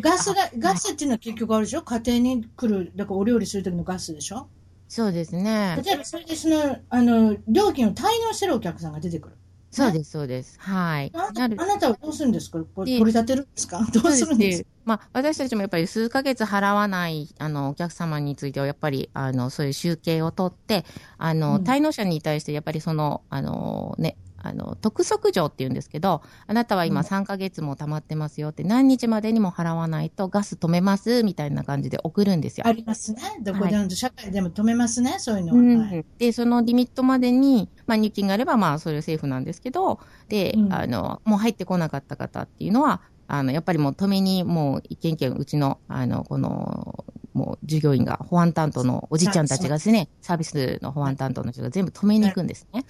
[0.00, 1.82] ガスが、ガスっていうのは結局あるでしょ？
[1.82, 4.48] 家庭に来る、だからお料理するときのガスでしょ？
[4.88, 5.80] そうですね。
[5.84, 9.36] 例えばそれでその、あの、料金を滞納してるお客さんが出てくる。
[9.76, 10.58] そうです、そうです。
[10.60, 11.12] はい。
[11.14, 12.58] あなあなたはどうするんですか？
[12.74, 13.78] これで取り立てるんですか？
[13.92, 14.62] どうするんです？
[14.62, 20.84] かまあ、私たちもやっぱり数ヶ月払わない、あの、お客様については、やっぱり、あの、そういう集計を取って、
[21.18, 21.62] あの、うん。
[21.64, 32.66] 滞納者に対して、やっぱりその、あの、ね、あの、督促状って言うんですけど、あなたは今うん3ヶ月も溜まってますよって、何日までにも払わないとガス止めます、みたいな感じで送るんですよ。
[32.66, 33.22] ありますね。
[33.40, 35.58] どこでも、社会でも止めますね、そういうのは。
[35.58, 52.80] うんはいで、そのリミットまでに、まあ、入金があれば、まあ、それはセーフなんですけど、で、うんあの、もう入ってこなかった方っていうのは、あの、やっぱりもう止めに、もう一件一件、うちの、あの、この、もう従業員が、保安担当のおじちゃんたちがですね、サービスの保安担当の人が全部止めに行くんですね。
[52.80, 52.84] はい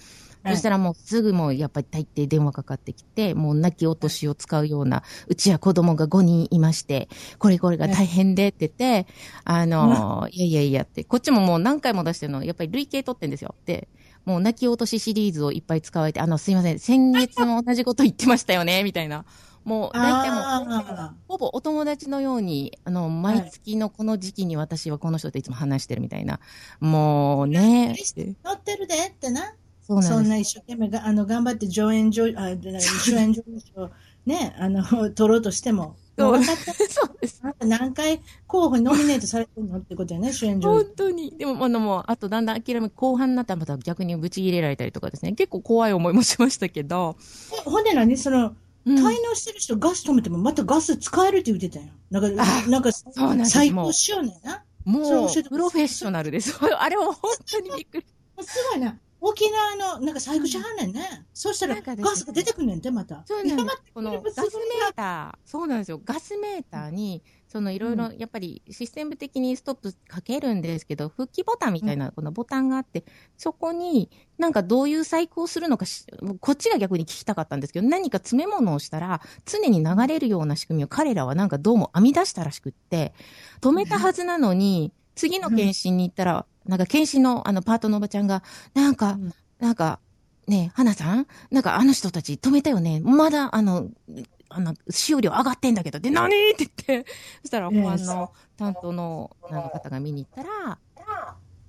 [0.45, 7.09] そしたらもうすぐもうやっぱり大抵電話かかってきて、もう泣き落としを使うような、うちは子供が5人いまして、
[7.39, 8.71] これこれが大変でって言っ
[9.03, 9.07] て、
[9.43, 13.55] あの、いやいやいやって、こっちももう何回も出してるの、やっぱり累計取ってんですよ。
[13.65, 13.87] で、
[14.27, 19.25] もう泣き落としシリーズをいっぱい使われて、あの、すいません、先月も同じこと言ってましたよね、 みたいな。
[19.63, 26.41] もう、大体もう、あほぼお友達のように、あの、毎月のこの時期に私はこの人といつも話してるみたいな。
[26.79, 27.95] もうね、
[28.43, 29.55] あ、乗ってるでってな。
[29.87, 30.03] そん。
[30.03, 33.41] そんな一生懸命があの頑張って上演上、あ、主演上
[33.75, 33.89] を
[34.25, 36.39] ね、あの、取ろうとしても、そう
[37.21, 37.41] です。
[37.59, 40.85] 何回候補にノミネートされてるのってことやね、主演上本。
[40.95, 41.31] 当に。
[41.37, 45.31] でも、あの、もう、あとだんだん諦め、後半になったらまた逆にブチ切れられたりとかですね。
[45.33, 47.15] 結構怖い思いもしましたけど。
[47.57, 48.17] えほんで何？
[48.17, 51.91] その、うん滞納してる人ガス止めてもまたガス使えるって言ってたよ。
[52.09, 54.63] なんか、あなんか、そうなんです最高しようねんな。
[54.85, 56.57] もう、プロフェッショナルです。
[56.79, 57.15] あれは本
[57.51, 58.05] 当にびっくり。
[58.41, 58.97] すごいな。
[59.19, 61.25] 沖縄の、なんか細工しはんねんね。
[61.33, 63.23] そしたら、ガスが出てくんねんて、また。
[63.25, 63.91] そうなんです。
[63.93, 65.99] このガスメーター、そうなんですよ。
[66.03, 73.05] ガスメーターに、そのいろいろ、やっぱりシステム的にストップかけるんですけど、復帰ボタンみたいなこのボタンがあって、
[73.37, 76.05] そこになんかどういう細工をするのかし、
[76.39, 83.13] こっちが逆に聞きたかったんですけど、何か詰め物をしたら、常に流れるような仕組みを彼らはなんかどうも編み出したらしくって、
[83.61, 88.43] 止めたはずなのに、次の検診に行ったら、なんか検診のあのパートのおばちゃんが、
[88.73, 89.33] なんか、うん。
[89.59, 89.99] なんか、
[90.47, 93.01] ねえ、花さんなんかあの人たち止めたよね。
[93.01, 93.89] まだ、あの、
[94.49, 96.27] あの、使用量上がってんだけど、で、何？
[96.27, 97.05] って言って、
[97.41, 100.77] そしたら保安の担当のあの方が見に行ったら、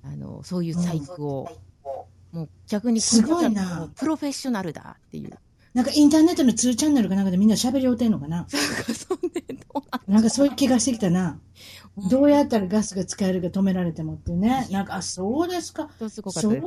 [0.04, 1.48] あの、そういう細工を、
[2.30, 3.88] もう逆にすごいな。
[3.96, 5.36] プロフェッショナルだっていう。
[5.74, 8.46] なんかインターネットの2チャンネルかなんかでみんな喋り合うてんのかな？
[10.06, 11.38] なんかそういう気がしてきたな。
[12.02, 14.68] うんどうやったらガスが使えるか止められてもっていうね。
[14.70, 15.84] なんか、あ、そうですか。
[15.84, 16.62] んすごかっそういう。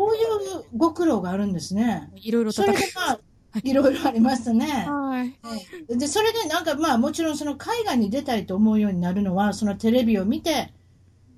[0.76, 2.12] ご苦労があるんですね。
[2.16, 2.64] いろいろそ。
[2.64, 3.20] れでまあ、
[3.64, 4.66] いろいろありましたね。
[4.88, 5.98] はい。
[5.98, 10.74] で、それでなんかまあもちろんその海外に出たいと思うようになるのは、そのテレビを見て、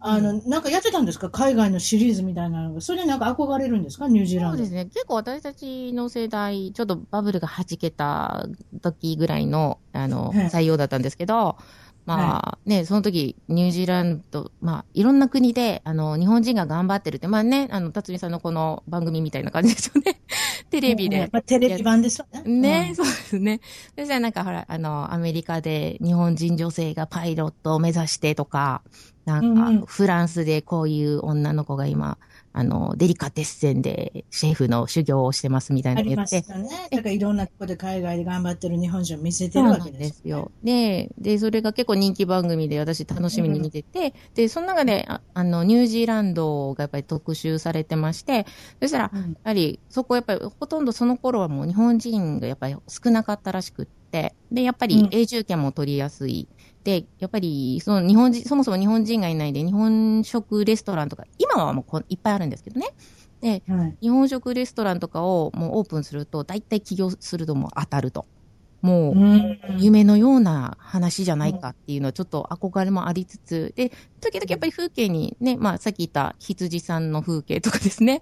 [0.05, 2.81] あの、なんかやってたんですか海外のシリーズみたいなのが。
[2.81, 4.57] それでなんか憧れるんですかニュージーランド。
[4.57, 4.85] そうですね。
[4.85, 8.45] 結構私たちの世代、ちょっとバブルが弾けた
[8.81, 11.57] 時ぐらいの、あの、はい採用だったんですけど、
[12.05, 20.19] まあね、その時、ニュージーランド、まあ、いろんな国で、あの、日本人が頑張ってるって、まあね、あの、辰巳さんのこの番組みたいな感じですよね。
[20.69, 21.29] テレビで。
[21.31, 22.43] まあ、テレビ版ですよね。
[22.43, 23.61] ね、うんそうですね。
[23.97, 28.81] そしたらなんかほら、あの、アメリカで日本人女性がパイロットを目指してとか、
[29.25, 32.17] なんか、フランスでこういう女の子が今、
[32.53, 36.89] あの、デリカテッセンでシェフの修行をしてますみたいありまなの言って、したね。
[36.93, 39.97] だからいろんなとこで海外で頑張ってる日本人を見せてるわけで。
[39.97, 40.51] ですすよ。
[40.63, 48.45] で、で、それが結構人気番組で私楽しみに見てて、で、その中で、ああの、ニュージーランドがやっぱり特集されてまして、
[48.81, 56.49] そしたら、うんやはり、そこやっぱり、ほとんどその頃はもう日本人がやっぱり少なかったらしくって、で、やっぱうんり永住権も取りやすい。
[56.49, 56.62] で、
[57.19, 62.88] やっぱり、その日本人、そもそも日本人がいないで、日本食レストランとか、今はもうこういっぱいあるんですけどね。
[63.41, 63.97] で、はい。
[64.01, 68.27] 日本食レストランとかをもうオープンすると、大体起業するともう当たると。
[68.84, 78.21] もう、うん夢のような話じゃないかっていうのはちょっと憧れもありつつ、で、時々やっぱり風景にね、まあさっき言った羊さんの風景とかですね、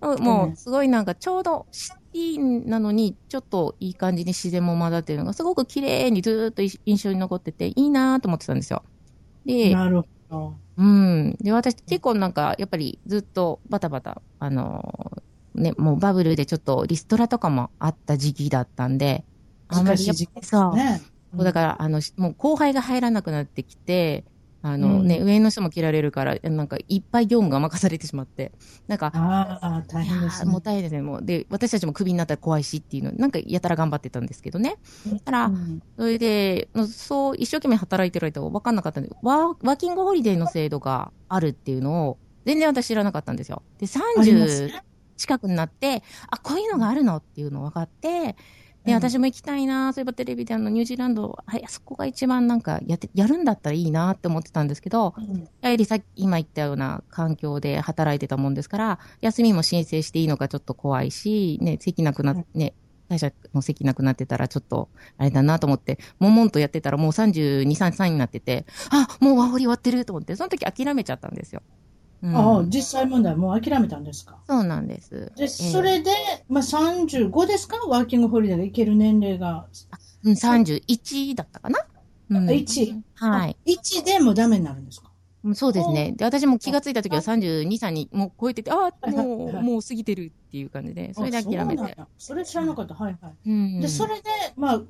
[0.00, 8.82] もうすごいなんかちょうどシティなのにちょっといい感じに自然も混ざってるのがすごく綺麗にずーっと印象に残ってていいなと思ってたんですよ。
[9.46, 10.54] で、なるほど。
[10.76, 11.36] うん。
[11.40, 15.22] で、私結構なんかやっぱりずっとバタバタ、あの
[15.54, 19.24] ね、もうバブルでちょっとリストラとかもあった時期だったんで、
[19.72, 20.54] 難しい時期です。
[20.74, 21.02] ね。
[21.34, 24.24] そうだから、あの、しもう後輩が入らなくなってきて、
[24.64, 28.52] あのね、う上の人も切られるから、なんかいっぱい業務が任されてしまって、
[28.86, 30.48] なんか、ああ、大変ですね。
[30.48, 31.02] ーもう大変ですね。
[31.02, 34.76] もう、で、私たちもクビになったら怖いしっていうの、なんかやたら頑張ってたんですけどね。
[35.24, 43.62] たら、うんそれで、そう、一生懸命働いてる間は分かんなかったんで、ワーワーキングホリデーの制度があるっていうのを、全然私知らなかったんですよ。
[43.78, 43.86] で、
[44.18, 44.84] あります30ね
[45.16, 48.36] 近くになって、あ、こういうのがあるのっていうの分かって、
[48.84, 48.98] で、うん。
[48.98, 55.48] 私も行きたいな、そういえばテレビであの、ニュージーランド、はい、あそこが一番なんかやって、やるんだったらいいなって思ってたんですけど、うん。
[55.60, 62.46] やはりさっき、今言ったような環境で働いてたもんですから、休みも申請していいのかちょっと怖いし、ね、席なくなっうん。
[62.54, 62.74] ね、
[63.08, 71.62] 会社の席なくなってたらちょっと、あれだなと思って、もんもんとやってたらもう32、3、3になってて、あ、もうワーホリ終わってると思って、その時諦めちゃったんですよ。
[72.22, 74.38] うんああ、実際問題もう諦めたんですか？
[74.48, 75.32] そうなんです。
[75.36, 76.10] で、それで、
[76.48, 77.76] まあ、35ですか？
[77.88, 79.66] ワーキングホリデーが行ける年齢が。
[80.24, 81.80] うん、31だったかな？
[82.30, 82.46] うん。
[82.48, 83.00] 1?
[83.14, 83.56] はい。
[83.66, 85.10] 1でもダメになるんですか？
[85.44, 86.12] うんそうですね。
[86.16, 91.82] で、私も気がついた時は32、3にもう超えてて、ああ、もう、はいもう過ぎてるっていう感じで、それで諦めて。
[91.98, 92.94] あそそれ知らなかった。
[92.94, 93.50] はいはい。
[93.50, 94.22] うんで、それで、
[94.54, 94.82] まあ、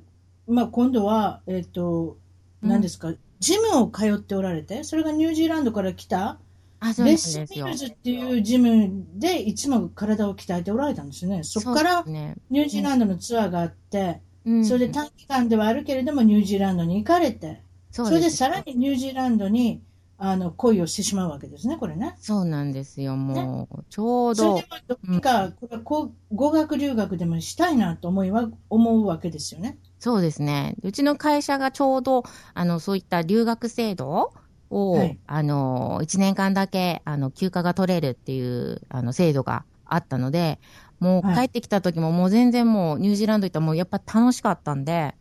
[0.47, 2.19] まあ、今度は、えっ、と、
[2.63, 6.39] うん何ですか、ジムを通っておられて、それがニュージーランドから来た、
[6.85, 7.79] あ、そうレッですですよスミル。
[7.79, 11.45] ズっていうジムでいつも体を鍛えておられたんですよね。
[11.45, 12.05] そこから
[12.51, 17.63] ニュージーランドのツアーがあって、うんそれで短期間ではあるけれどもニュージーランドに行かれて、
[17.93, 19.83] そそれでさらにニュージーランドに
[20.19, 22.17] あの恋をしてしまうわけですね、これね。
[22.21, 29.79] そうなんですよ、もう、ちょうどそれで、まあどっか、これはこう語学留学でもしたいなと思いは思うわけですよね。
[29.99, 30.75] そうですね。
[30.83, 32.25] うちの会社がちょうど、
[32.55, 34.33] あの、そういった留学制度
[34.73, 40.59] を、はいあの、1年間だけ、あの、休暇が取れるっていう、あの、制度があったので、
[40.99, 45.15] もうはい帰ってきた時ももう全然もうニュージーランド行ったらもうやっぱ楽しかったんで、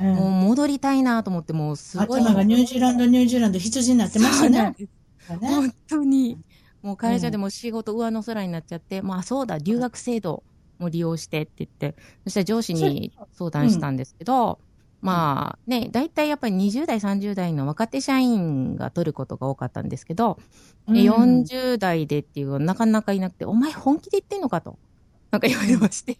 [0.00, 2.20] うんもう戻りたいなと思って、もうすごい。
[2.20, 4.74] 頭がニュージーランド、ニュージーランド、羊になってましたね。
[5.40, 6.38] 本当に。
[6.82, 10.42] もう会社でも仕事上の空になっちゃって、まあそうだ、留学制度
[10.78, 14.58] も利用してって言って、そしたら上司に相談したんですけど、
[15.06, 20.38] まあね、大体やっぱり20代、30代の若手社員が取ることが多かったんですけど、
[20.86, 24.78] うん40代でっていうのはなかなかいなくて、お前本気で言ってんのかと。
[25.32, 26.12] なんか言われまして、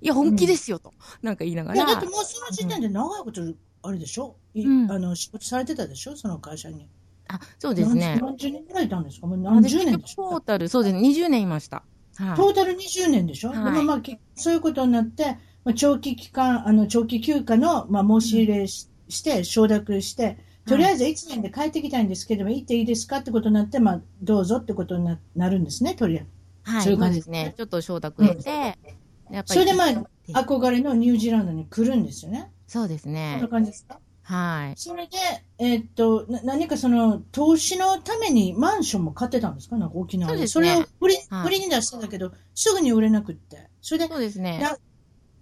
[0.00, 0.92] いや、本気ですよと。
[1.22, 3.40] なんか言いながいや、だっらて、もうその時点で長いこと、
[3.82, 6.16] あれでしょ、いうんあの仕事されてたでしょ？
[6.16, 6.88] その会社に。
[7.28, 8.18] あ、そうですね。
[8.20, 9.26] 何十年ぐらいいたんですか？
[9.28, 11.84] もう何十年でしトょータル、そうですね、20年いました。
[12.16, 12.36] はい。
[12.36, 15.38] トータル20年でしょ、はいでもまあ、きそういうことになって、
[15.68, 26.24] まあ、長期期間、あの長期休暇の、まあ、申し入れし,、して、承諾して、とりあえず1年で帰ってきたいんですけども、行っていいですかってことになって、まあ、どうぞってことにななるんですね、とりあえ
[26.64, 26.72] ず。
[26.72, 27.52] はい、そういう感じですね。
[27.54, 29.44] ちょっと承諾得て、やっぱり。
[29.46, 32.50] それでまあ、憧れのニュージーランドに来るんですよね。
[32.66, 33.48] そうですこんなね。
[33.50, 34.00] 感じですか？
[34.22, 34.74] はい。
[34.76, 35.16] それで、
[35.58, 39.76] えーっと、な何かその、投資のためにマンションも買ってたんですか？
[39.76, 40.46] なんか沖縄で。
[40.46, 43.68] そうですねれを売り、はい売りに出してたけど、すぐに売れなくって。
[43.80, 44.60] それで、そうですね。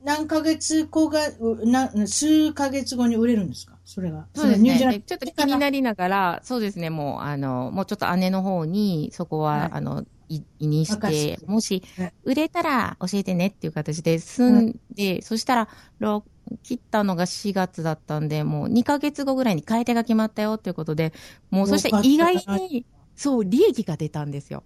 [0.04, 3.76] な何ヶ月後が、うな数ヶ月後に売れるんですか？
[3.84, 4.26] それが。
[4.34, 5.02] そうですね。
[5.06, 9.70] ちょっと気になりながら、そうですね、もう、あの、もうちょっと姉の方に、そこは、はい。
[9.72, 15.68] あの、い委任して、もしはい、売れたら教えてねっていう形で済んで、そしたら、
[16.00, 16.24] ろ
[16.62, 21.12] 切ったのが4月だったんで、もう2ヶ月後ぐらいに買い手が決まったよっていうことで、
[21.50, 24.64] もうそして意外に、そう、利益が出たんですよ。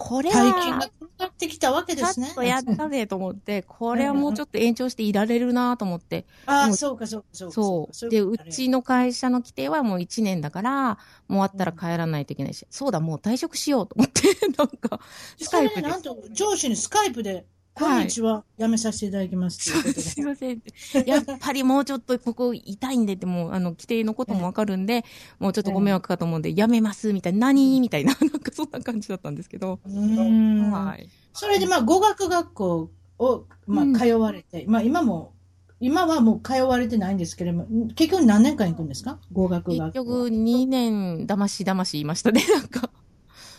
[0.00, 2.34] あ、これは大金が、転がってきたわけですねん。
[2.34, 7.54] とやったねと思って、これはもうちょっと延長していられるなと思って、ああ、そうか、そうか、そうか。
[7.54, 7.92] そう。
[7.92, 10.96] かで、うちの会社の規定はもう1年だから、もう
[11.28, 14.22] 終わったら帰らないといけないし、そうだ、もう退職しようと思って、
[14.56, 15.00] なんか、
[15.38, 17.44] スそカイプでなんと、上司にスカイプで、
[17.74, 19.58] こんにちは、辞めさせていただきます。
[19.60, 20.62] すいません。
[21.06, 25.04] やっぱりもうちょっとここ痛いんでって、もう、あの、規定のこともわかるんで、
[25.38, 29.78] もうちょっとご迷惑かと思うんで、やめます、みたいな、何みたいな、 なんかそんな感じだったんですけど。
[29.86, 31.08] はい。
[31.32, 33.96] それで、まあ、語学学校を、まうん。
[33.96, 35.32] あ、通われて、まあ、今も、
[35.80, 39.18] 今はもう通われてないんですけれども、結局何年間行くんですか？
[39.32, 40.04] 語学結学校。
[40.04, 42.90] 局、2年、だましだまし言いましたね、なんか。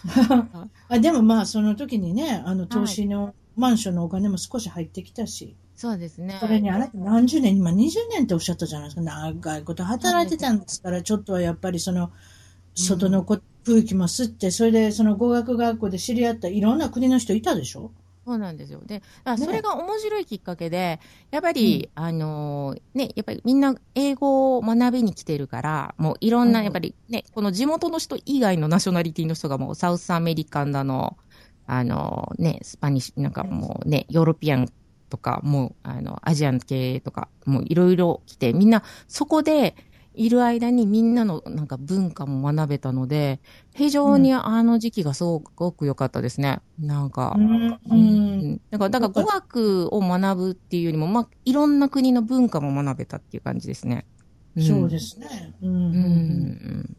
[0.90, 6.38] あでもまあ、その時にね、あの、投資のマンションのお金も少し入ってきたし、そうですね。
[6.40, 9.02] それにあなた何十年、今20年っておっしゃったじゃないですか。
[9.02, 9.84] 長いこと。
[9.84, 12.12] 働いてたんですから、ちょっとはやっぱりその、
[12.76, 17.92] 外のこ空気も吸って、それでその語学学校で知り合ったいろんな国の人いたでしょ？
[18.24, 18.82] そうなんですよ。
[18.86, 19.46] で、だからね。
[19.46, 21.00] それが面白いきっかけで、
[21.32, 26.66] やっぱり、あのーね、やっぱりみんな英語を学びに来てるから、もういろんな、うん。
[26.66, 31.18] やっぱりね、この地元の人以外の nationality の人がもう South American だの、
[31.66, 34.68] あの、ね、 Spanish、なんかもうね、 European
[35.10, 39.76] とか、もう、あの、 Asian 系とか、もういろいろ来て、みんなそこで、
[40.14, 43.40] いる間にみんなのなんか文化も学べたので、
[43.74, 46.60] 非常にあの時期がすごく良かったですね。
[46.78, 47.48] なんか、うん。
[47.90, 54.06] うんだから、だから語学を学ぶっていうよりも、まあ、いろんな国の文化も学べたっていう感じですね。
[54.60, 55.54] そうですね。
[55.62, 55.76] うん。
[55.76, 55.78] う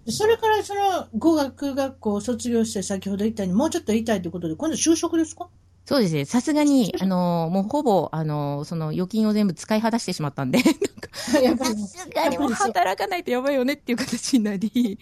[0.09, 5.49] ん、それからその語学学校を卒業して先ほど言ったようにもうちょっと言いたいということで、今度就職ですか？
[5.85, 6.25] そうですね。
[6.25, 10.61] さすがに、あの、もうほぼ、あの、その預金を全部使い果たしてしまったんで、
[11.13, 14.99] さすがにもう働かないとやばいよねっていう形になり、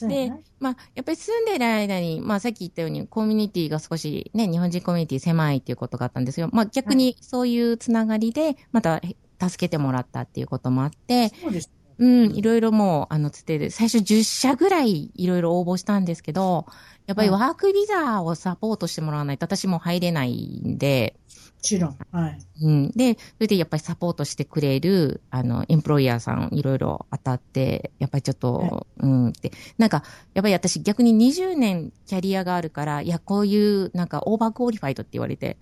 [0.00, 6.48] で、まあ、やっぱり住んでる間に、まあ、さっき言ったように、コミュニティが少しね、日本人コミュニティ狭いっていうことがあったんですよ。
[6.50, 9.02] まあ、逆にそういうつながりで、また
[9.38, 16.66] 助けてもらったっていうこともあって、そうですうん、いろいろもう、あの、つってで、最初10社ぐらいいろいろ応募したんですけど、
[17.06, 21.16] やっぱりワークビザをサポートしてもらわないと私も入れないんで、
[21.62, 21.96] もちろん。
[22.10, 22.38] はい。
[22.62, 22.90] うん。
[22.90, 30.02] で、それでやっぱりサポートしてくれる、あの、エンプロイヤーさんいろいろ当たって、やっぱりちょっと、はい、うんって、なんか、
[30.34, 35.56] やっぱり私逆に20年キャリアがあるから、いや、こういう、なんか、 overqualified って言われて、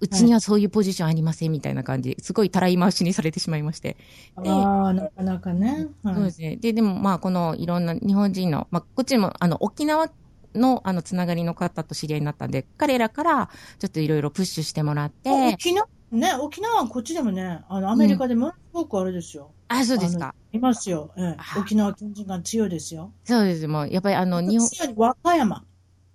[0.00, 3.96] うちにはそういうポジションありませんみたいな感じ、すごいたらい回しにされてしまいまして。
[4.36, 6.56] ああ、なかなかね、はい、そうですね。
[6.56, 10.10] で、でもまあ、このいろんな日本人の、まあ、こっちも、あの、沖縄
[10.54, 15.30] の、あの、つながりの方と知り合いになったんで、彼らから、ちょっといろいろプッシュしてもらって。
[15.30, 15.86] 沖縄？
[16.10, 19.52] ね、沖縄はこっちでもね、あの、アメリカでものすごくあれですよ。
[19.70, 20.34] うん、あ、そうですか。
[20.52, 21.12] いますよ。
[21.16, 23.12] ええ、沖縄県人が強いですよ。
[23.24, 23.68] そうです。
[23.68, 24.68] もう、やっぱりあの、日本。
[24.96, 25.64] 和歌山。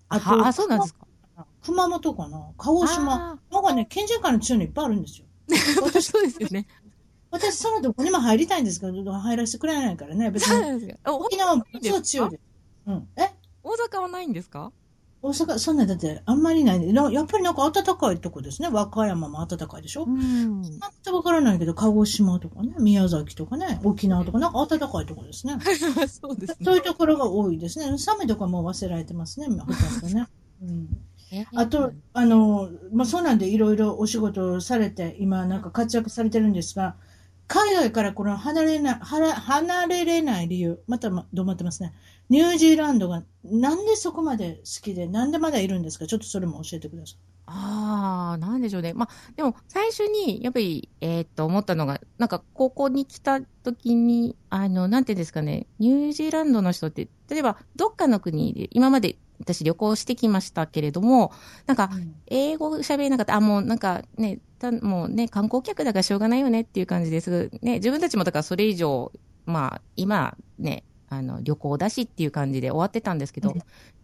[0.09, 1.04] あと、あ、そうなんですか。
[1.65, 2.51] 熊本かな？
[2.57, 3.39] 鹿児島。
[3.51, 5.25] なんかね、県人会の強いのいっぱいあるんですよ。
[5.83, 6.67] 私、 そうですよね。
[7.31, 10.93] 私、そのとこにも入りたいんですけど、入らせてくれないからね、別に。
[11.05, 12.41] 沖縄も強い強いです。
[12.87, 13.07] うん。
[13.17, 13.31] え？
[13.63, 14.71] 大阪はないんですか？
[15.21, 18.69] 大阪、そんなだって、あんまりない、やっぱりなんか暖かいとこですね。
[18.71, 20.03] 和歌山も暖かいでしょ？
[20.03, 20.61] うん。
[20.61, 25.57] なんかわからないけど、鹿児島とかね、宮崎とかね、沖縄とか、なんか暖かいとこですね。
[26.07, 26.57] そうですね。
[26.63, 27.97] そういうところが多いですね。
[27.97, 29.55] 寒いとこも忘れられてますね、ね。
[30.61, 30.89] うん。
[31.53, 36.95] あと、あの、まあ、そうなんでいろいろお仕事をされて、今なんか活躍されてるんですが、
[37.47, 41.93] 海外からこの離れな、離れれない理由、またどう思ってますね。
[42.29, 46.07] ニュージーランドがなんでそこまで好きで、なんでまだいるんですか？
[46.07, 47.17] ちょっとそれも教えてください。
[47.47, 48.93] ああ、なんでしょうね。
[48.95, 61.31] まあ、でも最初にやっぱり、えー、っと思ったのが、なんか高校に来た時に、あの、なんていうんですかね、ニュージーランドの人って、例えばどっかの国で今まで私旅行してきましたけれども、
[61.65, 61.89] なんか、
[62.27, 67.49] 英語喋れなかった、あ、もうなんかね、たもうね、観光客だからしょうがないよねっていう感じです。
[67.61, 69.11] ね、自分たちもだからそれ以上、
[69.45, 73.55] まあ、今ね、あの、旅行だしっていう感じで終わってたんですけど、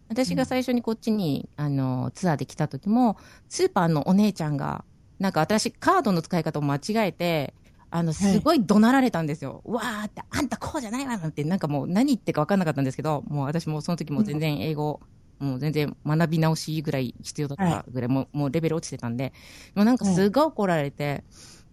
[0.08, 3.16] 私が最初にこっちに、あの、ツアーで来た時も、
[3.48, 4.84] スーパーのお姉ちゃんが、
[5.18, 7.54] なんか私、カードの使い方を間違えて、
[7.90, 9.62] あの、すごい怒鳴られたんですよ。
[9.64, 15.00] はい、わーって、あんたこうじゃないわなんて、なんかもう何言ってか分かんなかったんですけど、もう私もその時も全然英語
[15.42, 19.32] もう全然学び直しぐらい必要だったぐらい、はい、もうもうレベル落ちてたんで、
[19.74, 21.24] もうなんかすごい怒られて、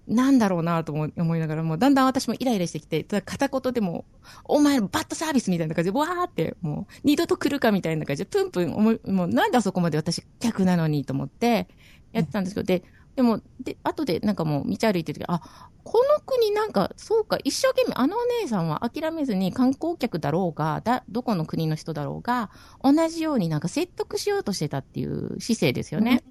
[0.08, 4.06] なんだろうなと思いながら、もうだんだん私もイライラしてきて、ただ片言でも、
[4.44, 11.68] お前バッドサービスみたいな感じで、わーって、もう二度と来るかみたいな感じで、プンプン思い、もうなんであそこまで私客なのにと思って、
[12.12, 12.84] やってたんですけど、で、
[13.20, 15.42] でも、で、後でなんかもう道歩いてる時、あ、
[15.84, 22.50] この国なんか、そうか、一生懸命、あのお姉さんは諦めずに観光客だろうが、だ、どこの国の人だろうが、
[22.82, 26.24] 同じようになんか説得しようとしてたっていう姿勢ですよね。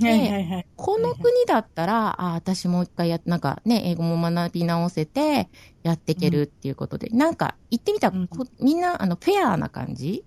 [0.00, 5.50] で、この国だったら、あ、私もう一回や、なんかね、英語も学び直せて、
[5.82, 8.16] やっていけるっていうことで、うん、なんか、言ってみたら、
[8.58, 10.24] みんな、あの、フェアな感じ。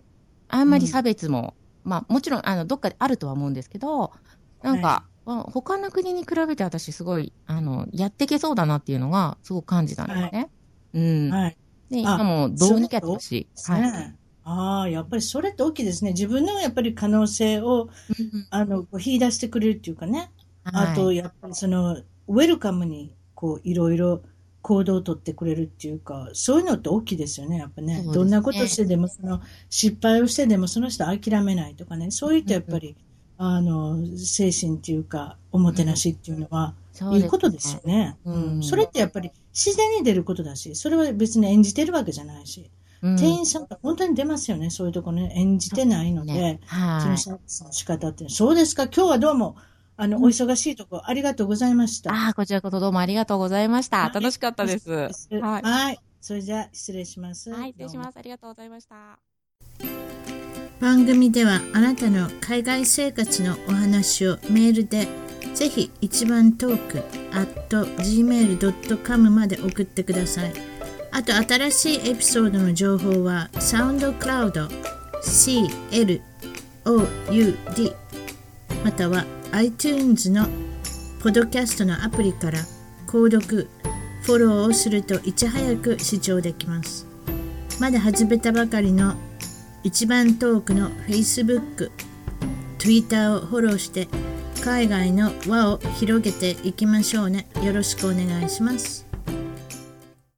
[0.49, 4.11] あんまり差別も、うん、まあ、もちろん、あの、どっかであるとは思うんですけど、
[4.61, 10.29] なんか、はい他の国に比べて私すごい、あの、やっていけそうだなっていうのがすごく感じたんですね。
[10.31, 10.49] はい、
[10.93, 11.31] うん。
[11.31, 11.57] はい。
[11.89, 13.47] で、今もどうにかやってほしい。
[13.71, 14.15] はい。
[14.43, 16.11] ああ、やっぱりそれって大きいですね。
[16.11, 17.89] 自分のやっぱり可能性を、
[18.51, 20.31] あの、引き出してくれるっていうかね。
[20.63, 21.97] はい、あと、やっぱりその、
[22.27, 24.21] ウェルカムに、こう、いろいろ
[24.61, 28.03] 行動をとってくれるっていうか、そういうのって大きいですよね、やっぱね。
[28.03, 32.11] ねどんなことしてでも、その、失敗をしてでもその人諦めないとかね。
[32.11, 32.95] そういったやっぱり、
[33.37, 36.73] あの、精神っていうか、おもてなしっていうのは、
[37.13, 38.17] いいことですよね。
[38.25, 42.69] うん、それってやっぱり自然に出ることだし、それは別に演じてるわけじゃないし、
[43.01, 48.29] うん、店員さんって本当に出ますよね、そういうところね、演じてないので、ね、そのサービスの仕方って。
[48.29, 49.57] そうですか、今日はどうも、
[49.97, 52.13] あの、お忙しいところ、ありがとうございました。
[52.13, 54.03] ああ、こちらこそどうもありがとうございました。
[54.03, 54.91] はい、楽しかったです。
[54.91, 55.09] は
[55.59, 55.61] い。
[55.61, 55.99] はい。
[56.21, 57.51] それじゃあ、失礼します。
[57.51, 58.17] はい、失礼します。
[58.17, 59.19] ありがとうございました。
[60.79, 65.07] 番組ではあなたの海外生活のお話をメールで
[65.53, 66.97] ぜひ一番トーク
[67.31, 70.53] at gmail.com まで送ってください。
[71.11, 74.67] あと新しいエピソードの情報はサウンドクラウド
[75.23, 76.21] CLOUD
[78.83, 80.45] または iTunes の
[81.21, 82.59] ポドキャストのアプリから
[83.07, 83.69] 購読、
[84.23, 87.07] フォローをするといち早く視聴できます。
[87.79, 89.15] まだ始めたばかりの
[89.85, 91.91] 一番トークの Facebook、
[92.79, 94.07] Twitter をフォローして
[94.63, 97.47] 海外の輪を広げていきましょうね。
[97.61, 99.04] よろしくお願いします。